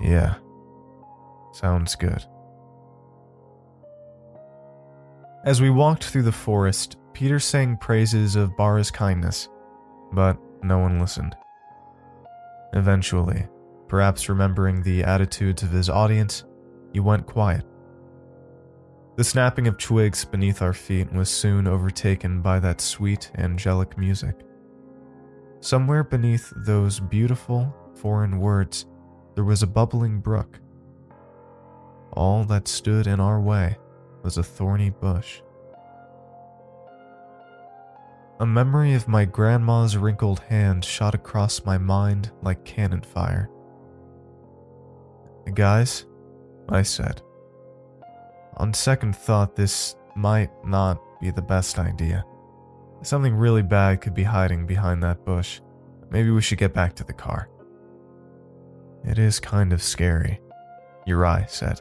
Yeah, 0.00 0.36
sounds 1.52 1.96
good. 1.96 2.24
As 5.44 5.60
we 5.60 5.70
walked 5.70 6.04
through 6.04 6.22
the 6.22 6.30
forest, 6.30 6.98
Peter 7.14 7.40
sang 7.40 7.76
praises 7.78 8.36
of 8.36 8.56
Bara's 8.56 8.92
kindness, 8.92 9.48
but 10.12 10.38
no 10.62 10.78
one 10.78 11.00
listened. 11.00 11.36
Eventually, 12.74 13.48
perhaps 13.88 14.28
remembering 14.28 14.82
the 14.82 15.02
attitudes 15.02 15.62
of 15.62 15.70
his 15.70 15.88
audience, 15.88 16.44
he 16.92 17.00
went 17.00 17.26
quiet. 17.26 17.64
The 19.16 19.24
snapping 19.24 19.66
of 19.66 19.78
twigs 19.78 20.24
beneath 20.24 20.62
our 20.62 20.72
feet 20.72 21.12
was 21.12 21.28
soon 21.28 21.66
overtaken 21.66 22.40
by 22.40 22.60
that 22.60 22.80
sweet, 22.80 23.32
angelic 23.36 23.98
music. 23.98 24.36
Somewhere 25.60 26.04
beneath 26.04 26.52
those 26.54 27.00
beautiful, 27.00 27.74
foreign 27.96 28.38
words, 28.38 28.86
there 29.34 29.44
was 29.44 29.64
a 29.64 29.66
bubbling 29.66 30.20
brook. 30.20 30.60
All 32.12 32.44
that 32.44 32.68
stood 32.68 33.08
in 33.08 33.18
our 33.18 33.40
way 33.40 33.76
was 34.22 34.38
a 34.38 34.42
thorny 34.42 34.90
bush. 34.90 35.40
A 38.40 38.46
memory 38.46 38.94
of 38.94 39.08
my 39.08 39.24
grandma's 39.24 39.96
wrinkled 39.96 40.38
hand 40.40 40.84
shot 40.84 41.14
across 41.14 41.64
my 41.64 41.76
mind 41.76 42.30
like 42.40 42.64
cannon 42.64 43.00
fire. 43.00 43.50
Guys, 45.54 46.04
I 46.68 46.82
said, 46.82 47.22
on 48.58 48.74
second 48.74 49.16
thought, 49.16 49.56
this 49.56 49.96
might 50.14 50.50
not 50.64 51.00
be 51.20 51.30
the 51.30 51.42
best 51.42 51.78
idea. 51.78 52.24
Something 53.02 53.34
really 53.34 53.62
bad 53.62 54.00
could 54.00 54.14
be 54.14 54.24
hiding 54.24 54.66
behind 54.66 55.02
that 55.02 55.24
bush. 55.24 55.60
Maybe 56.10 56.30
we 56.30 56.42
should 56.42 56.58
get 56.58 56.74
back 56.74 56.94
to 56.96 57.04
the 57.04 57.12
car. 57.12 57.48
It 59.04 59.18
is 59.18 59.38
kind 59.38 59.72
of 59.72 59.82
scary, 59.82 60.40
Uri 61.06 61.44
said. 61.46 61.80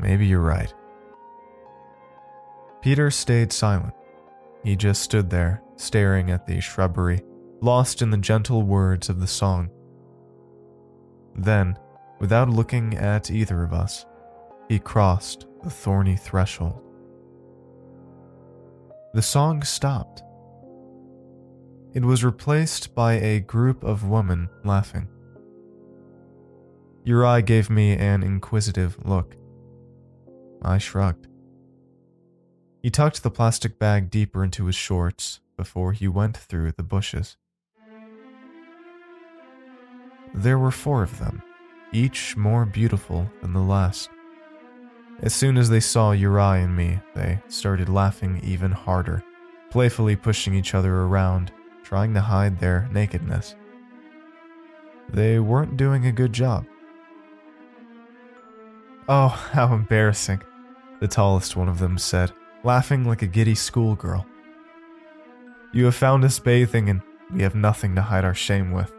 Maybe 0.00 0.26
you're 0.26 0.40
right. 0.40 0.72
Peter 2.80 3.10
stayed 3.10 3.52
silent. 3.52 3.92
He 4.64 4.76
just 4.76 5.02
stood 5.02 5.28
there, 5.28 5.62
staring 5.76 6.30
at 6.30 6.46
the 6.46 6.60
shrubbery, 6.60 7.20
lost 7.60 8.00
in 8.00 8.10
the 8.10 8.16
gentle 8.16 8.62
words 8.62 9.08
of 9.08 9.20
the 9.20 9.26
song. 9.26 9.70
Then, 11.34 11.78
without 12.20 12.48
looking 12.48 12.94
at 12.96 13.30
either 13.30 13.62
of 13.62 13.72
us, 13.72 14.06
he 14.68 14.78
crossed 14.78 15.46
the 15.64 15.70
thorny 15.70 16.16
threshold. 16.16 16.80
The 19.14 19.22
song 19.22 19.62
stopped. 19.62 20.22
It 21.92 22.04
was 22.04 22.22
replaced 22.22 22.94
by 22.94 23.14
a 23.14 23.40
group 23.40 23.82
of 23.82 24.08
women 24.08 24.48
laughing. 24.64 25.08
Uri 27.04 27.42
gave 27.42 27.68
me 27.68 27.94
an 27.94 28.22
inquisitive 28.22 28.96
look. 29.04 29.34
I 30.62 30.78
shrugged. 30.78 31.26
He 32.82 32.90
tucked 32.90 33.22
the 33.22 33.30
plastic 33.30 33.78
bag 33.78 34.10
deeper 34.10 34.44
into 34.44 34.66
his 34.66 34.76
shorts 34.76 35.40
before 35.56 35.92
he 35.92 36.06
went 36.06 36.36
through 36.36 36.72
the 36.72 36.82
bushes. 36.82 37.36
There 40.32 40.58
were 40.58 40.70
four 40.70 41.02
of 41.02 41.18
them, 41.18 41.42
each 41.92 42.36
more 42.36 42.64
beautiful 42.64 43.30
than 43.40 43.52
the 43.52 43.60
last. 43.60 44.10
As 45.22 45.34
soon 45.34 45.58
as 45.58 45.68
they 45.68 45.80
saw 45.80 46.12
Uri 46.12 46.62
and 46.62 46.74
me, 46.74 47.00
they 47.14 47.42
started 47.48 47.88
laughing 47.88 48.40
even 48.42 48.70
harder, 48.72 49.22
playfully 49.70 50.16
pushing 50.16 50.54
each 50.54 50.74
other 50.74 50.94
around, 50.94 51.52
trying 51.84 52.14
to 52.14 52.20
hide 52.20 52.58
their 52.58 52.88
nakedness. 52.92 53.54
They 55.12 55.38
weren't 55.38 55.76
doing 55.76 56.06
a 56.06 56.12
good 56.12 56.32
job. 56.32 56.64
Oh, 59.08 59.28
how 59.52 59.74
embarrassing. 59.74 60.42
the 61.00 61.08
tallest 61.08 61.56
one 61.56 61.68
of 61.68 61.78
them 61.78 61.98
said, 61.98 62.32
laughing 62.62 63.04
like 63.04 63.22
a 63.22 63.26
giddy 63.26 63.54
schoolgirl. 63.54 64.26
You 65.72 65.84
have 65.86 65.94
found 65.94 66.24
us 66.24 66.38
bathing, 66.38 66.88
and 66.88 67.02
we 67.32 67.42
have 67.42 67.54
nothing 67.54 67.94
to 67.94 68.02
hide 68.02 68.24
our 68.24 68.34
shame 68.34 68.70
with. 68.72 68.92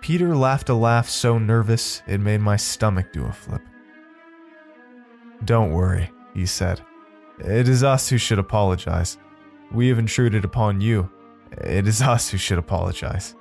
Peter 0.00 0.36
laughed 0.36 0.68
a 0.68 0.74
laugh 0.74 1.08
so 1.08 1.38
nervous 1.38 2.02
it 2.06 2.20
made 2.20 2.40
my 2.40 2.56
stomach 2.56 3.12
do 3.12 3.24
a 3.24 3.32
flip. 3.32 3.62
Don't 5.44 5.72
worry, 5.72 6.10
he 6.34 6.46
said. 6.46 6.80
It 7.38 7.68
is 7.68 7.84
us 7.84 8.08
who 8.08 8.18
should 8.18 8.38
apologize. 8.38 9.18
We 9.72 9.88
have 9.88 9.98
intruded 9.98 10.44
upon 10.44 10.80
you. 10.80 11.10
It 11.52 11.86
is 11.86 12.02
us 12.02 12.28
who 12.30 12.38
should 12.38 12.58
apologize. 12.58 13.34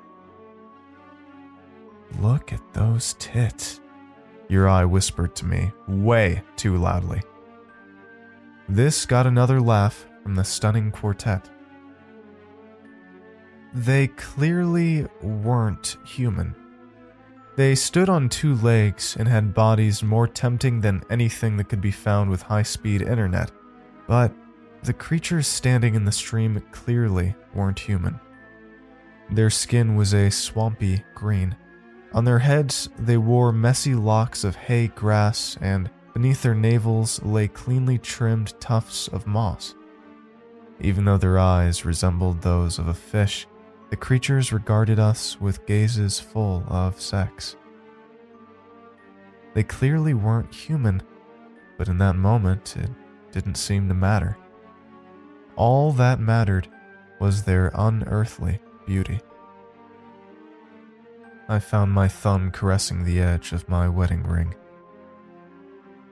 Look 2.20 2.54
at 2.54 2.74
those 2.74 3.16
tits, 3.20 3.82
Uri 4.50 4.86
whispered 4.86 5.36
to 5.38 5.46
me, 5.46 5.72
way 5.88 6.42
too 6.56 6.78
loudly. 6.78 7.22
This 8.70 9.06
got 9.06 9.28
another 9.28 9.60
laugh 9.60 10.06
from 10.24 10.36
the 10.36 10.44
stunning 10.44 10.92
quartet. 10.92 11.50
They 13.78 14.08
clearly 14.08 15.06
weren't 15.22 15.98
human. 16.04 16.56
They 17.58 17.76
stood 17.76 18.10
on 18.10 18.28
two 18.28 18.56
legs 18.56 19.16
and 19.20 19.28
had 19.28 19.54
bodies 19.54 20.02
more 20.02 20.28
tempting 20.28 20.82
than 20.82 21.04
anything 21.12 21.58
that 21.58 21.70
could 21.70 21.80
be 21.80 21.92
found 21.92 22.32
with 22.32 22.42
high 22.42 22.64
speed 22.64 23.04
internet, 23.04 23.52
but 24.08 24.34
the 24.82 24.94
creatures 24.94 25.46
standing 25.46 25.94
in 25.94 26.06
the 26.06 26.12
stream 26.12 26.60
clearly 26.72 27.36
weren't 27.54 27.78
human. 27.78 28.20
Their 29.30 29.52
skin 29.52 29.96
was 29.96 30.12
a 30.12 30.32
swampy 30.32 31.04
green. 31.14 31.56
On 32.14 32.26
their 32.26 32.40
heads, 32.40 32.90
they 32.98 33.18
wore 33.18 33.52
messy 33.52 33.94
locks 33.94 34.44
of 34.44 34.56
hay 34.56 34.88
grass, 34.88 35.56
and 35.62 35.92
beneath 36.16 36.42
their 36.42 36.56
navels 36.56 37.22
lay 37.22 37.48
cleanly 37.48 38.00
trimmed 38.00 38.60
tufts 38.60 39.08
of 39.10 39.28
moss. 39.28 39.76
Even 40.82 41.06
though 41.06 41.18
their 41.20 41.38
eyes 41.38 41.86
resembled 41.86 42.42
those 42.42 42.80
of 42.80 42.88
a 42.88 42.94
fish, 42.96 43.46
the 43.90 43.96
creatures 43.96 44.52
regarded 44.52 45.00
us 45.00 45.40
with 45.40 45.66
gazes 45.66 46.20
full 46.20 46.64
of 46.68 47.02
sex. 47.02 47.56
They 49.54 49.64
clearly 49.64 50.14
weren't 50.14 50.54
human, 50.54 51.02
but 51.78 51.88
in 51.88 51.98
that 52.00 52.16
moment 52.16 52.76
it 52.78 52.90
didn't 53.32 53.56
seem 53.56 53.88
to 53.88 53.94
matter. 53.94 54.38
All 55.56 55.92
that 55.94 56.20
mattered 56.20 56.68
was 57.20 57.44
their 57.44 57.72
unearthly 57.74 58.60
beauty. 58.86 59.20
I 61.50 61.60
found 61.60 61.92
my 61.92 62.08
thumb 62.08 62.52
caressing 62.52 63.04
the 63.04 63.22
edge 63.22 63.54
of 63.54 63.70
my 63.70 63.88
wedding 63.88 64.24
ring. 64.24 64.54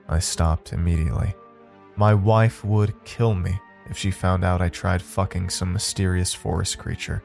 I 0.08 0.18
stopped 0.18 0.72
immediately. 0.72 1.34
My 1.94 2.14
wife 2.14 2.64
would 2.64 3.04
kill 3.04 3.34
me 3.34 3.60
if 3.88 3.98
she 3.98 4.10
found 4.10 4.44
out 4.44 4.62
I 4.62 4.68
tried 4.68 5.02
fucking 5.02 5.50
some 5.50 5.72
mysterious 5.72 6.32
forest 6.32 6.78
creature. 6.78 7.22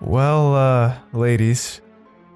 Well, 0.00 0.54
uh, 0.54 0.98
ladies, 1.12 1.80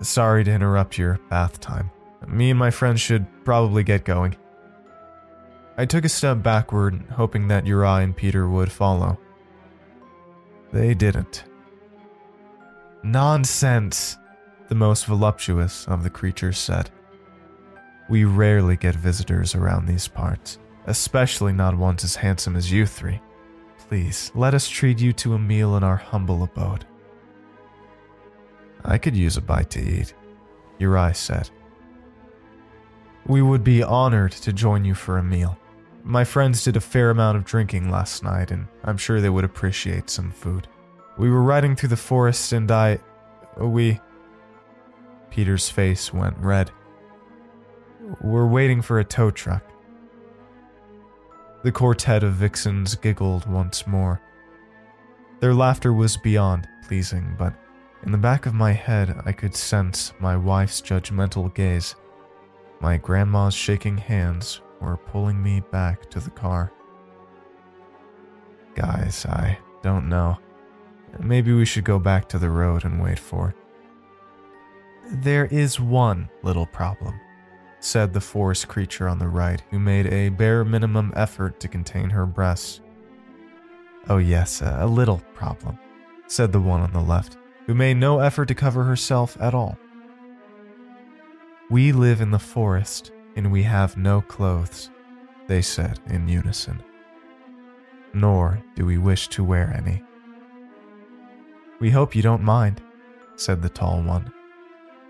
sorry 0.01 0.45
to 0.45 0.51
interrupt 0.51 0.97
your 0.97 1.21
bath 1.29 1.61
time. 1.61 1.91
Me 2.27 2.51
and 2.51 2.59
my 2.59 2.71
friends 2.71 3.01
should 3.01 3.27
probably 3.45 3.83
get 3.83 4.05
going. 4.05 4.37
I 5.77 5.85
took 5.85 6.05
a 6.05 6.09
step 6.09 6.43
backward, 6.43 7.05
hoping 7.13 7.49
that 7.49 7.67
Uri 7.67 8.05
and 8.05 8.17
Peter 8.17 8.49
would 8.49 8.73
follow. 8.73 9.19
They 10.73 10.95
didn't. 10.95 11.45
Nonsense, 13.03 14.17
the 14.69 14.75
most 14.75 15.07
voluptuous 15.07 15.87
of 15.87 16.03
the 16.03 16.11
creatures 16.11 16.59
said. 16.59 16.91
We 18.09 18.25
rarely 18.25 18.77
get 18.77 18.95
visitors 18.95 19.55
around 19.55 19.87
these 19.87 20.09
parts, 20.09 20.59
especially 20.87 21.53
not 21.53 21.77
ones 21.77 22.05
as 22.05 22.17
handsome 22.17 22.57
as 22.57 22.73
you 22.73 22.87
three. 22.87 23.21
Please, 23.89 24.33
let 24.35 24.55
us 24.55 24.69
treat 24.69 25.01
you 25.01 25.13
to 25.15 25.35
a 25.35 25.39
meal 25.39 25.77
in 25.77 25.85
our 25.85 25.97
humble 25.97 26.43
abode. 26.43 26.87
I 28.85 28.99
could 28.99 29.17
use 29.17 29.37
a 29.37 29.43
bite 29.43 29.71
to 29.71 29.81
eat, 29.81 30.15
Uri 30.79 31.15
said. 31.15 31.51
We 33.27 33.43
would 33.43 33.63
be 33.63 33.83
honored 33.83 34.33
to 34.33 34.53
join 34.53 34.85
you 34.85 34.95
for 34.95 35.19
a 35.19 35.23
meal. 35.23 35.59
My 36.03 36.25
friends 36.25 36.65
did 36.65 36.77
a 36.77 36.81
fair 36.81 37.11
amount 37.11 37.37
of 37.37 37.45
drinking 37.45 37.91
last 37.91 38.25
night, 38.25 38.51
and 38.51 38.67
I'm 38.85 38.97
sure 38.97 39.21
they 39.21 39.29
would 39.29 39.45
appreciate 39.45 40.09
some 40.09 40.31
food. 40.31 40.67
We 41.19 41.31
were 41.31 41.43
riding 41.43 41.77
through 41.77 41.91
the 41.91 41.97
forest, 41.97 42.53
and 42.53 42.71
I. 42.71 42.99
We. 43.59 44.01
Peter's 45.31 45.69
face 45.69 46.13
went 46.13 46.37
red. 46.39 46.71
We're 48.23 48.47
waiting 48.47 48.81
for 48.81 48.99
a 48.99 49.05
tow 49.05 49.31
truck. 49.31 49.63
The 51.63 51.73
quartet 51.73 52.23
of 52.23 52.33
vixens 52.33 52.95
giggled 52.95 53.47
once 53.47 53.87
more. 53.87 54.21
Their 55.41 55.55
laughter 55.55 55.93
was 55.93 56.17
beyond 56.17 56.67
pleasing, 56.89 57.35
but 57.39 57.55
in 58.03 58.13
the 58.13 58.19
back 58.19 58.47
of 58.47 58.55
my 58.55 58.73
head, 58.73 59.21
I 59.27 59.33
could 59.33 59.55
sense 59.55 60.15
my 60.19 60.37
wife's 60.37 60.81
judgmental 60.81 61.53
gaze. 61.53 61.95
My 62.81 62.97
grandma's 62.97 63.55
shaking 63.55 63.99
hands 63.99 64.63
were 64.81 64.97
pulling 64.97 65.43
me 65.43 65.61
back 65.71 66.09
to 66.11 66.21
the 66.21 66.31
car. 66.31 66.73
Guys, 68.75 69.27
I 69.27 69.59
don't 69.83 70.09
know. 70.09 70.39
Maybe 71.19 71.53
we 71.53 71.67
should 71.67 71.85
go 71.85 71.99
back 71.99 72.29
to 72.31 72.39
the 72.39 72.49
road 72.49 72.85
and 72.85 73.03
wait 73.03 73.19
for 73.19 73.51
it. 73.51 73.57
There 75.23 75.47
is 75.47 75.79
one 75.79 76.31
little 76.43 76.67
problem, 76.67 77.21
said 77.81 78.13
the 78.13 78.21
forest 78.21 78.69
creature 78.69 79.09
on 79.09 79.19
the 79.19 79.29
right, 79.29 79.63
who 79.71 79.79
made 79.79 80.07
a 80.07 80.31
bare 80.31 80.65
minimum 80.65 81.13
effort 81.17 81.61
to 81.61 81.69
contain 81.69 82.09
her 82.09 82.25
breasts. 82.25 82.81
Oh, 84.09 84.19
yes, 84.19 84.63
a 84.63 84.87
little 84.87 85.21
problem, 85.35 85.79
said 86.29 86.53
the 86.53 86.61
one 86.61 86.81
on 86.81 86.93
the 86.93 87.01
left 87.01 87.37
who 87.67 87.75
made 87.75 87.97
no 87.97 88.21
effort 88.21 88.47
to 88.47 88.55
cover 88.55 88.85
herself 88.85 89.37
at 89.41 89.55
all. 89.55 89.79
We 91.71 91.93
live 91.93 92.21
in 92.21 92.31
the 92.31 92.39
forest 92.39 93.13
and 93.37 93.53
we 93.53 93.63
have 93.63 93.97
no 93.97 94.21
clothes, 94.21 94.91
they 95.47 95.63
said 95.63 96.01
in 96.07 96.29
unison. 96.29 96.83
Nor 98.13 98.63
do 98.75 98.85
we 98.85 98.99
wish 98.99 99.29
to 99.29 99.45
wear 99.45 99.73
any. 99.77 100.03
We 101.79 101.91
hope 101.91 102.15
you 102.15 102.23
don't 102.23 102.43
mind, 102.43 102.83
said 103.37 103.63
the 103.63 103.69
tall 103.69 104.03
one. 104.03 104.33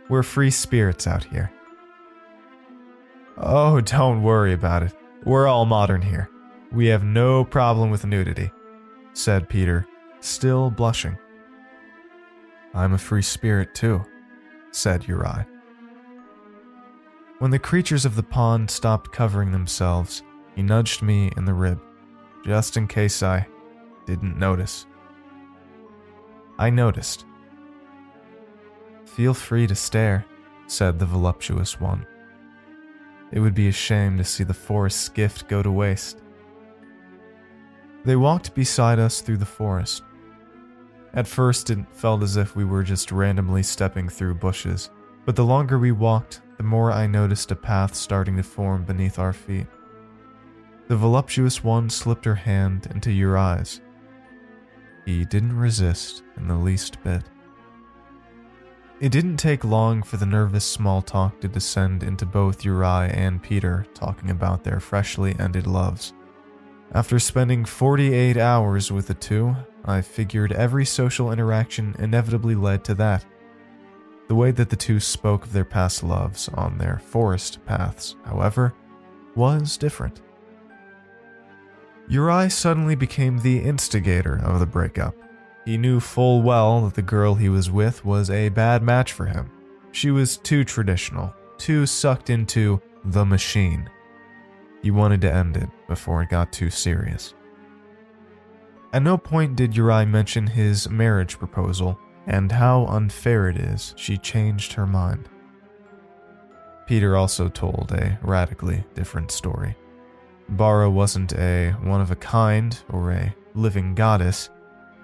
We're 0.09 0.23
free 0.23 0.51
spirits 0.51 1.07
out 1.07 1.25
here. 1.25 1.51
Oh, 3.39 3.81
don't 3.81 4.23
worry 4.23 4.53
about 4.53 4.83
it. 4.83 4.95
We're 5.25 5.47
all 5.47 5.65
modern 5.65 6.03
here. 6.03 6.29
We 6.73 6.87
have 6.89 7.03
no 7.03 7.45
problem 7.45 7.91
with 7.91 8.05
nudity, 8.05 8.51
said 9.13 9.49
Peter, 9.49 9.87
still 10.21 10.71
blushing. 10.71 11.19
I'm 12.75 12.93
a 12.93 12.99
free 12.99 13.23
spirit 13.23 13.75
too, 13.75 14.05
said 14.71 15.09
Uri. 15.09 15.45
When 17.39 17.51
the 17.51 17.59
creatures 17.59 18.05
of 18.05 18.17
the 18.17 18.23
pond 18.23 18.71
stopped 18.71 19.13
covering 19.13 19.51
themselves, 19.51 20.23
he 20.55 20.63
nudged 20.63 21.03
me 21.03 21.33
in 21.37 21.45
the 21.45 21.55
rib, 21.55 21.81
just 22.45 22.77
in 22.77 22.87
case 22.87 23.23
I 23.23 23.47
didn't 24.07 24.39
notice. 24.39 24.87
I 26.59 26.71
noticed. 26.71 27.25
Feel 29.07 29.35
free 29.35 29.67
to 29.67 29.75
stare, 29.75 30.27
said 30.67 30.99
the 30.99 31.07
voluptuous 31.07 31.81
one. 31.81 32.07
It 33.33 33.41
would 33.41 33.55
be 33.55 33.69
a 33.69 33.73
shame 33.73 34.19
to 34.19 34.25
see 34.25 34.45
the 34.45 34.55
forest's 34.55 35.09
gift 35.09 35.49
go 35.49 35.63
to 35.63 35.71
waste. 35.71 36.21
They 38.05 38.17
walked 38.17 38.55
beside 38.55 38.99
us 38.99 39.21
through 39.21 39.39
the 39.39 39.47
forest, 39.47 40.03
at 41.13 41.27
first, 41.27 41.71
it 41.71 41.79
felt 41.93 42.23
as 42.23 42.37
if 42.37 42.55
we 42.55 42.65
were 42.65 42.83
just 42.83 43.11
randomly 43.11 43.63
stepping 43.63 44.09
through 44.09 44.35
bushes, 44.35 44.91
but 45.25 45.37
the 45.37 45.45
longer 45.45 45.79
we 45.79 45.93
walked, 45.93 46.41
the 46.57 46.63
more 46.63 46.93
I 46.93 47.07
noticed 47.07 47.51
a 47.51 47.57
path 47.57 47.95
starting 47.95 48.37
to 48.37 48.43
form 48.43 48.85
beneath 48.85 49.19
our 49.19 49.33
feet. 49.33 49.67
The 50.89 50.97
voluptuous 50.97 51.63
one 51.63 51.89
slipped 51.89 52.25
her 52.25 52.35
hand 52.35 52.89
into 52.91 53.13
Uri's. 53.13 53.81
He 55.05 55.25
didn't 55.25 55.57
resist 55.57 56.23
in 56.37 56.49
the 56.49 56.57
least 56.57 57.03
bit. 57.03 57.23
It 59.01 59.13
didn't 59.13 59.39
take 59.39 59.65
long 59.65 60.03
for 60.03 60.19
the 60.19 60.27
nervous 60.27 60.65
small 60.65 61.01
talk 61.01 61.41
to 61.41 61.49
descend 61.49 62.03
into 62.03 62.27
both 62.27 62.65
Uri 62.65 63.11
and 63.11 63.43
Peter 63.43 63.87
talking 63.95 64.31
about 64.31 64.63
their 64.63 64.79
freshly 64.79 65.35
ended 65.39 65.67
loves. 65.67 66.13
After 66.93 67.21
spending 67.21 67.65
48 67.65 68.37
hours 68.37 68.91
with 68.91 69.07
the 69.07 69.15
two, 69.15 69.55
I 69.85 70.01
figured 70.01 70.53
every 70.53 70.85
social 70.85 71.31
interaction 71.31 71.95
inevitably 71.99 72.57
led 72.57 72.83
to 72.85 72.95
that. 72.95 73.25
The 74.27 74.35
way 74.35 74.51
that 74.51 74.71
the 74.71 74.77
two 74.77 74.99
spoke 74.99 75.45
of 75.45 75.53
their 75.53 75.65
past 75.65 76.03
loves 76.03 76.49
on 76.49 76.79
their 76.79 76.99
forest 76.99 77.65
paths, 77.65 78.17
however, 78.25 78.75
was 79.37 79.77
different. 79.77 80.21
Uri 82.09 82.51
suddenly 82.51 82.97
became 82.97 83.39
the 83.39 83.59
instigator 83.61 84.41
of 84.45 84.59
the 84.59 84.67
breakup. 84.67 85.15
He 85.65 85.79
knew 85.79 86.01
full 86.01 86.43
well 86.43 86.83
that 86.83 86.95
the 86.95 87.03
girl 87.03 87.37
he 87.37 87.49
was 87.49 87.71
with 87.71 88.05
was 88.05 88.31
a 88.31 88.49
bad 88.49 88.83
match 88.83 89.13
for 89.13 89.27
him. 89.27 89.49
She 89.93 90.11
was 90.11 90.39
too 90.39 90.65
traditional, 90.65 91.33
too 91.57 91.87
sucked 91.87 92.31
into 92.31 92.83
the 93.05 93.25
machine. 93.25 93.89
He 94.83 94.91
wanted 94.91 95.21
to 95.23 95.33
end 95.33 95.57
it 95.57 95.69
before 95.89 96.23
it 96.23 96.31
got 96.31 96.53
too 96.53 96.71
serious. 96.71 97.35
At 98.93 99.03
no 99.03 99.17
point 99.17 99.57
did 99.57 99.77
Uri 99.77 100.05
mention 100.07 100.47
his 100.47 100.89
marriage 100.89 101.39
proposal 101.39 101.99
and 102.27 102.51
how 102.51 102.87
unfair 102.87 103.49
it 103.49 103.57
is 103.57 103.95
she 103.97 104.17
changed 104.17 104.73
her 104.73 104.87
mind. 104.87 105.29
Peter 106.87 107.17
also 107.17 107.49
told 107.49 107.93
a 107.93 108.19
radically 108.23 108.85
different 108.95 109.31
story. 109.31 109.77
Bara 110.49 110.91
wasn't 110.91 111.33
a 111.35 111.71
one 111.83 112.01
of 112.01 112.11
a 112.11 112.17
kind 112.17 112.77
or 112.89 113.13
a 113.13 113.35
living 113.55 113.95
goddess. 113.95 114.51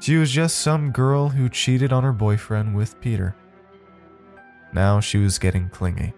She 0.00 0.16
was 0.16 0.32
just 0.32 0.58
some 0.58 0.90
girl 0.90 1.28
who 1.28 1.48
cheated 1.48 1.92
on 1.92 2.02
her 2.02 2.12
boyfriend 2.12 2.74
with 2.74 3.00
Peter. 3.00 3.36
Now 4.72 4.98
she 4.98 5.18
was 5.18 5.38
getting 5.38 5.68
clingy. 5.68 6.12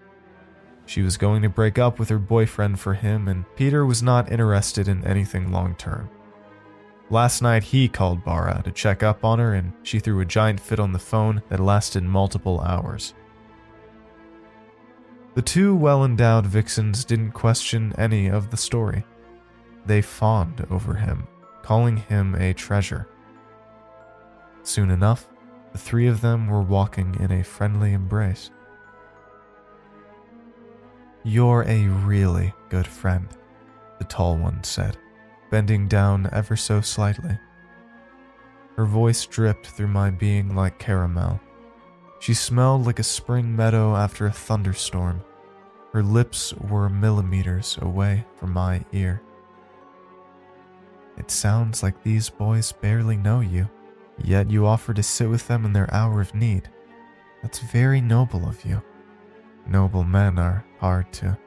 She 0.89 1.03
was 1.03 1.17
going 1.17 1.43
to 1.43 1.49
break 1.49 1.77
up 1.77 1.99
with 1.99 2.09
her 2.09 2.17
boyfriend 2.17 2.79
for 2.79 2.95
him, 2.95 3.27
and 3.27 3.45
Peter 3.55 3.85
was 3.85 4.01
not 4.01 4.31
interested 4.31 4.87
in 4.87 5.05
anything 5.05 5.51
long 5.51 5.75
term. 5.75 6.09
Last 7.11 7.43
night 7.43 7.63
he 7.63 7.87
called 7.87 8.25
Bara 8.25 8.63
to 8.63 8.71
check 8.71 9.03
up 9.03 9.23
on 9.23 9.37
her, 9.37 9.53
and 9.53 9.71
she 9.83 9.99
threw 9.99 10.19
a 10.19 10.25
giant 10.25 10.59
fit 10.59 10.79
on 10.79 10.91
the 10.91 10.97
phone 10.97 11.43
that 11.49 11.59
lasted 11.59 12.01
multiple 12.01 12.61
hours. 12.61 13.13
The 15.35 15.43
two 15.43 15.75
well 15.75 16.03
endowed 16.03 16.47
vixens 16.47 17.05
didn't 17.05 17.33
question 17.33 17.93
any 17.95 18.25
of 18.25 18.49
the 18.49 18.57
story. 18.57 19.05
They 19.85 20.01
fawned 20.01 20.65
over 20.71 20.95
him, 20.95 21.27
calling 21.61 21.97
him 21.97 22.33
a 22.33 22.51
treasure. 22.55 23.07
Soon 24.63 24.89
enough, 24.89 25.29
the 25.71 25.77
three 25.77 26.07
of 26.07 26.21
them 26.21 26.47
were 26.47 26.63
walking 26.63 27.15
in 27.19 27.31
a 27.31 27.43
friendly 27.43 27.93
embrace. 27.93 28.49
You're 31.23 31.63
a 31.67 31.87
really 31.87 32.53
good 32.69 32.87
friend, 32.87 33.27
the 33.97 34.05
tall 34.05 34.37
one 34.37 34.63
said, 34.63 34.97
bending 35.51 35.89
down 35.89 36.29
ever 36.31 36.55
so 36.55 36.79
slightly. 36.79 37.37
Her 38.77 38.85
voice 38.85 39.25
dripped 39.25 39.67
through 39.67 39.89
my 39.89 40.11
being 40.11 40.55
like 40.55 40.79
caramel. 40.79 41.41
She 42.19 42.33
smelled 42.33 42.85
like 42.85 42.99
a 42.99 43.03
spring 43.03 43.53
meadow 43.53 43.97
after 43.97 44.27
a 44.27 44.31
thunderstorm. 44.31 45.21
Her 45.91 46.03
lips 46.03 46.53
were 46.53 46.89
millimeters 46.89 47.77
away 47.81 48.25
from 48.37 48.53
my 48.53 48.85
ear. 48.93 49.21
It 51.17 51.29
sounds 51.29 51.83
like 51.83 52.01
these 52.01 52.29
boys 52.29 52.71
barely 52.71 53.17
know 53.17 53.41
you, 53.41 53.69
yet 54.23 54.49
you 54.49 54.65
offer 54.65 54.93
to 54.93 55.03
sit 55.03 55.29
with 55.29 55.47
them 55.47 55.65
in 55.65 55.73
their 55.73 55.93
hour 55.93 56.21
of 56.21 56.33
need. 56.33 56.69
That's 57.41 57.59
very 57.59 57.99
noble 57.99 58.47
of 58.47 58.63
you. 58.63 58.81
Noble 59.69 60.03
men 60.03 60.39
are 60.39 60.65
hard 60.79 61.13
to. 61.13 61.37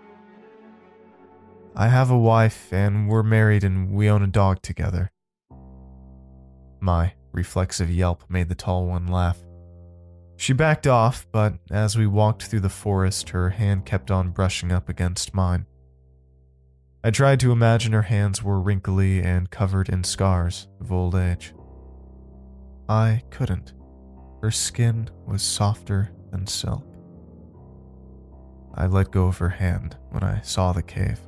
I 1.74 1.88
have 1.88 2.10
a 2.10 2.18
wife, 2.18 2.72
and 2.72 3.08
we're 3.08 3.24
married, 3.24 3.64
and 3.64 3.90
we 3.90 4.08
own 4.08 4.22
a 4.22 4.28
dog 4.28 4.62
together. 4.62 5.10
My 6.80 7.14
reflexive 7.32 7.90
yelp 7.90 8.22
made 8.28 8.48
the 8.48 8.54
tall 8.54 8.86
one 8.86 9.08
laugh. 9.08 9.42
She 10.36 10.52
backed 10.52 10.86
off, 10.86 11.26
but 11.32 11.54
as 11.70 11.96
we 11.96 12.06
walked 12.06 12.44
through 12.44 12.60
the 12.60 12.68
forest, 12.68 13.30
her 13.30 13.50
hand 13.50 13.86
kept 13.86 14.10
on 14.10 14.30
brushing 14.30 14.70
up 14.70 14.88
against 14.88 15.34
mine. 15.34 15.66
I 17.02 17.10
tried 17.10 17.40
to 17.40 17.50
imagine 17.50 17.92
her 17.92 18.02
hands 18.02 18.42
were 18.42 18.60
wrinkly 18.60 19.20
and 19.20 19.50
covered 19.50 19.88
in 19.88 20.04
scars 20.04 20.68
of 20.80 20.92
old 20.92 21.16
age. 21.16 21.54
I 22.88 23.22
couldn't. 23.30 23.72
Her 24.42 24.52
skin 24.52 25.10
was 25.26 25.42
softer 25.42 26.10
than 26.30 26.46
silk. 26.46 26.91
I 28.74 28.86
let 28.86 29.10
go 29.10 29.26
of 29.26 29.38
her 29.38 29.48
hand 29.48 29.96
when 30.10 30.22
I 30.22 30.40
saw 30.42 30.72
the 30.72 30.82
cave. 30.82 31.20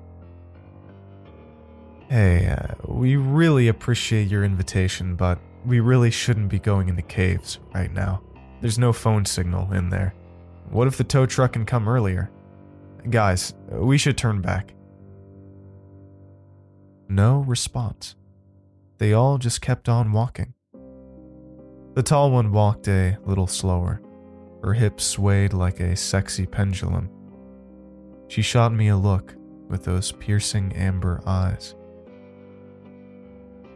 Hey, 2.09 2.47
uh, 2.47 2.75
we 2.87 3.17
really 3.17 3.69
appreciate 3.69 4.29
your 4.29 4.45
invitation, 4.45 5.17
but 5.17 5.39
we 5.65 5.81
really 5.81 6.11
shouldn't 6.11 6.49
be 6.49 6.59
going 6.59 6.89
into 6.89 7.03
caves 7.03 7.59
right 7.75 7.93
now. 7.93 8.23
There's 8.61 8.79
no 8.79 8.93
phone 8.93 9.25
signal 9.25 9.73
in 9.73 9.91
there. 9.91 10.15
What 10.71 10.87
if 10.87 10.97
the 10.97 11.05
tow 11.05 11.27
truck 11.27 11.55
can 11.55 11.67
come 11.67 11.89
earlier? 11.89 12.31
Guys, 13.11 13.55
we 13.71 13.99
should 13.99 14.17
turn 14.17 14.41
back. 14.41 14.75
No 17.09 17.41
response. 17.41 18.17
They 18.99 19.13
all 19.13 19.39
just 19.39 19.61
kept 19.61 19.89
on 19.89 20.13
walking. 20.13 20.55
The 21.95 22.03
tall 22.03 22.31
one 22.31 22.53
walked 22.53 22.89
a 22.89 23.19
little 23.25 23.47
slower. 23.47 24.01
Her 24.63 24.73
hips 24.73 25.05
swayed 25.05 25.53
like 25.53 25.81
a 25.81 25.95
sexy 25.95 26.47
pendulum 26.47 27.11
she 28.35 28.43
shot 28.43 28.73
me 28.73 28.89
a 28.89 28.97
look 28.97 29.33
with 29.69 29.85
those 29.85 30.11
piercing 30.11 30.73
amber 30.73 31.23
eyes. 31.25 31.77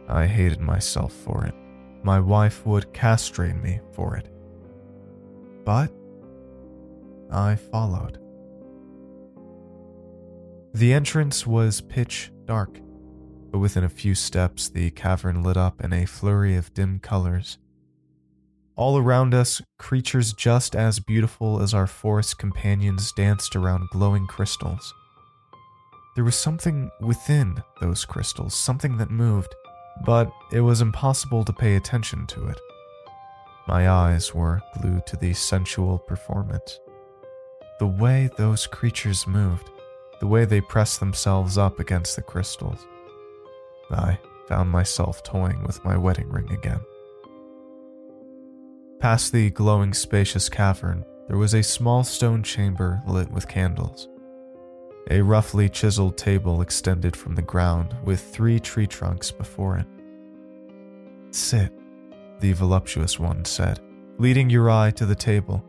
I 0.09 0.25
hated 0.25 0.59
myself 0.59 1.13
for 1.13 1.45
it. 1.45 1.55
My 2.03 2.19
wife 2.19 2.65
would 2.65 2.91
castrate 2.91 3.55
me 3.55 3.79
for 3.93 4.17
it. 4.17 4.29
But 5.63 5.93
I 7.31 7.55
followed. 7.55 8.19
The 10.73 10.91
entrance 10.91 11.47
was 11.47 11.79
pitch 11.79 12.29
dark, 12.43 12.81
but 13.51 13.59
within 13.59 13.85
a 13.85 13.89
few 13.89 14.13
steps 14.13 14.67
the 14.67 14.91
cavern 14.91 15.41
lit 15.41 15.55
up 15.55 15.81
in 15.81 15.93
a 15.93 16.05
flurry 16.05 16.57
of 16.57 16.73
dim 16.73 16.99
colors 16.99 17.59
all 18.79 18.97
around 18.97 19.33
us, 19.33 19.61
creatures 19.77 20.31
just 20.31 20.73
as 20.73 21.01
beautiful 21.01 21.61
as 21.61 21.73
our 21.73 21.85
forest 21.85 22.37
companions 22.37 23.11
danced 23.11 23.53
around 23.53 23.89
glowing 23.89 24.25
crystals. 24.25 24.93
There 26.15 26.23
was 26.23 26.35
something 26.35 26.89
within 27.01 27.61
those 27.81 28.05
crystals, 28.05 28.55
something 28.55 28.95
that 28.95 29.11
moved, 29.11 29.53
but 30.05 30.31
it 30.53 30.61
was 30.61 30.79
impossible 30.79 31.43
to 31.43 31.51
pay 31.51 31.75
attention 31.75 32.25
to 32.27 32.47
it. 32.47 32.57
My 33.67 33.89
eyes 33.89 34.33
were 34.33 34.61
glued 34.79 35.05
to 35.07 35.17
the 35.17 35.33
sensual 35.33 35.99
performance. 35.99 36.79
The 37.79 37.87
way 37.87 38.29
those 38.37 38.65
creatures 38.65 39.27
moved, 39.27 39.69
the 40.21 40.27
way 40.27 40.45
they 40.45 40.61
pressed 40.61 41.01
themselves 41.01 41.57
up 41.57 41.81
against 41.81 42.15
the 42.15 42.21
crystals. 42.21 42.87
I 43.91 44.17
found 44.47 44.69
myself 44.69 45.21
toying 45.21 45.63
with 45.63 45.83
my 45.83 45.97
wedding 45.97 46.29
ring 46.29 46.49
again. 46.53 46.79
Past 48.99 49.31
the 49.31 49.49
glowing, 49.51 49.93
spacious 49.93 50.49
cavern, 50.49 51.05
there 51.29 51.37
was 51.37 51.53
a 51.53 51.63
small 51.63 52.03
stone 52.03 52.43
chamber 52.43 53.01
lit 53.07 53.31
with 53.31 53.47
candles. 53.47 54.09
A 55.09 55.21
roughly 55.21 55.69
chiseled 55.69 56.17
table 56.17 56.61
extended 56.61 57.15
from 57.15 57.33
the 57.33 57.41
ground 57.41 57.95
with 58.03 58.19
three 58.19 58.59
tree 58.59 58.87
trunks 58.87 59.31
before 59.31 59.77
it. 59.77 59.85
Sit, 61.31 61.71
the 62.41 62.51
voluptuous 62.51 63.17
one 63.17 63.45
said, 63.45 63.79
leading 64.17 64.49
Uri 64.49 64.91
to 64.91 65.05
the 65.05 65.15
table. 65.15 65.63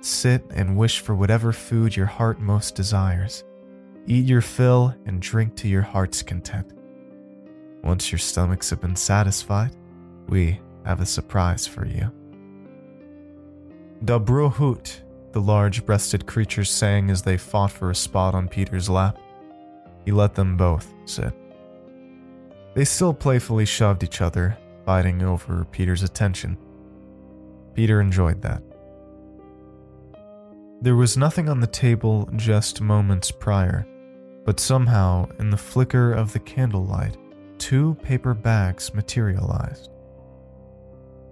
Sit 0.00 0.44
and 0.54 0.78
wish 0.78 1.00
for 1.00 1.14
whatever 1.14 1.52
food 1.52 1.94
your 1.94 2.06
heart 2.06 2.40
most 2.40 2.74
desires. 2.74 3.44
Eat 4.06 4.24
your 4.24 4.40
fill 4.40 4.94
and 5.04 5.20
drink 5.20 5.54
to 5.56 5.68
your 5.68 5.82
heart's 5.82 6.22
content. 6.22 6.72
Once 7.84 8.10
your 8.10 8.18
stomachs 8.18 8.70
have 8.70 8.80
been 8.80 8.96
satisfied, 8.96 9.76
we 10.28 10.58
have 10.86 11.00
a 11.00 11.06
surprise 11.06 11.66
for 11.66 11.84
you. 11.84 12.10
Dabrohut, 14.04 15.00
the 15.32 15.40
large 15.40 15.84
breasted 15.84 16.26
creatures 16.26 16.70
sang 16.70 17.10
as 17.10 17.22
they 17.22 17.36
fought 17.36 17.72
for 17.72 17.90
a 17.90 17.94
spot 17.94 18.34
on 18.34 18.48
Peter's 18.48 18.88
lap. 18.88 19.18
He 20.04 20.12
let 20.12 20.34
them 20.34 20.56
both 20.56 20.94
sit. 21.04 21.32
They 22.74 22.84
still 22.84 23.12
playfully 23.12 23.64
shoved 23.64 24.04
each 24.04 24.20
other, 24.20 24.56
fighting 24.84 25.22
over 25.22 25.64
Peter's 25.72 26.02
attention. 26.02 26.56
Peter 27.74 28.00
enjoyed 28.00 28.40
that. 28.42 28.62
There 30.82 30.94
was 30.94 31.16
nothing 31.16 31.48
on 31.48 31.58
the 31.58 31.66
table 31.66 32.28
just 32.36 32.80
moments 32.80 33.30
prior, 33.30 33.86
but 34.44 34.60
somehow, 34.60 35.26
in 35.40 35.50
the 35.50 35.56
flicker 35.56 36.12
of 36.12 36.32
the 36.32 36.38
candlelight, 36.38 37.16
two 37.58 37.94
paper 38.02 38.34
bags 38.34 38.94
materialized. 38.94 39.90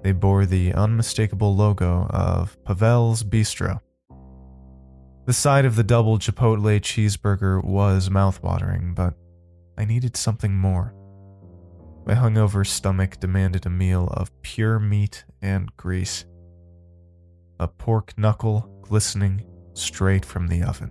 They 0.04 0.12
bore 0.12 0.44
the 0.44 0.74
unmistakable 0.74 1.56
logo 1.56 2.06
of 2.10 2.62
Pavel's 2.62 3.22
Bistro. 3.24 3.80
The 5.24 5.32
sight 5.32 5.64
of 5.64 5.76
the 5.76 5.82
double 5.82 6.18
Chipotle 6.18 6.78
cheeseburger 6.78 7.64
was 7.64 8.10
mouthwatering, 8.10 8.94
but 8.94 9.14
I 9.78 9.86
needed 9.86 10.14
something 10.14 10.54
more. 10.54 10.94
My 12.04 12.12
hungover 12.12 12.66
stomach 12.66 13.18
demanded 13.18 13.64
a 13.64 13.70
meal 13.70 14.08
of 14.12 14.30
pure 14.42 14.78
meat 14.78 15.24
and 15.40 15.74
grease. 15.78 16.26
A 17.58 17.66
pork 17.66 18.12
knuckle 18.18 18.68
glistening 18.82 19.46
straight 19.72 20.26
from 20.26 20.48
the 20.48 20.64
oven. 20.64 20.90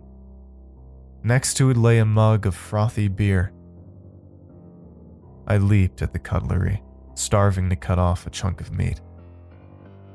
Next 1.24 1.54
to 1.58 1.70
it 1.70 1.78
lay 1.78 2.00
a 2.00 2.06
mug 2.06 2.48
of 2.48 2.56
frothy 2.56 3.10
beer. 3.10 3.54
I 5.46 5.58
leaped 5.58 6.02
at 6.02 6.14
the 6.14 6.20
cutlery 6.20 6.83
starving 7.16 7.70
to 7.70 7.76
cut 7.76 8.00
off 8.00 8.26
a 8.26 8.30
chunk 8.30 8.62
of 8.62 8.72
meat. 8.72 9.02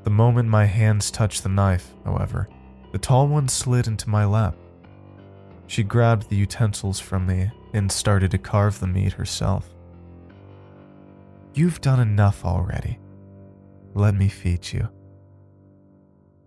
The 0.03 0.09
moment 0.09 0.49
my 0.49 0.65
hands 0.65 1.11
touched 1.11 1.43
the 1.43 1.49
knife, 1.49 1.93
however, 2.05 2.47
the 2.91 2.97
tall 2.97 3.27
one 3.27 3.47
slid 3.47 3.87
into 3.87 4.09
my 4.09 4.25
lap. 4.25 4.55
She 5.67 5.83
grabbed 5.83 6.29
the 6.29 6.35
utensils 6.35 6.99
from 6.99 7.27
me 7.27 7.51
and 7.73 7.91
started 7.91 8.31
to 8.31 8.37
carve 8.37 8.79
the 8.79 8.87
meat 8.87 9.13
herself. 9.13 9.69
You've 11.53 11.81
done 11.81 11.99
enough 11.99 12.43
already. 12.45 12.99
Let 13.93 14.15
me 14.15 14.29
feed 14.29 14.71
you. 14.71 14.89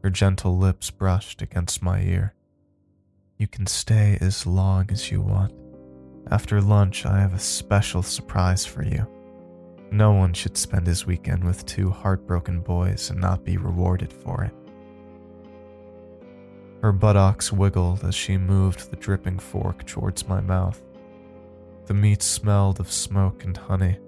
Her 0.02 0.10
gentle 0.10 0.58
lips 0.58 0.90
brushed 0.90 1.42
against 1.42 1.82
my 1.82 2.00
ear. 2.02 2.34
You 3.38 3.46
can 3.46 3.66
stay 3.66 4.18
as 4.20 4.46
long 4.46 4.90
as 4.90 5.10
you 5.10 5.20
want. 5.20 5.52
After 6.30 6.60
lunch, 6.60 7.06
I 7.06 7.20
have 7.20 7.34
a 7.34 7.38
special 7.38 8.02
surprise 8.02 8.64
for 8.64 8.84
you. 8.84 9.06
No 9.92 10.12
one 10.12 10.32
should 10.32 10.56
spend 10.56 10.86
his 10.86 11.04
weekend 11.04 11.44
with 11.44 11.66
two 11.66 11.90
heartbroken 11.90 12.60
boys 12.60 13.10
and 13.10 13.20
not 13.20 13.44
be 13.44 13.58
rewarded 13.58 14.10
for 14.10 14.42
it. 14.44 14.54
Her 16.80 16.92
buttocks 16.92 17.52
wiggled 17.52 18.02
as 18.02 18.14
she 18.14 18.38
moved 18.38 18.90
the 18.90 18.96
dripping 18.96 19.38
fork 19.38 19.84
towards 19.84 20.26
my 20.26 20.40
mouth. 20.40 20.82
The 21.84 21.92
meat 21.92 22.22
smelled 22.22 22.80
of 22.80 22.90
smoke 22.90 23.44
and 23.44 23.54
honey. 23.54 23.98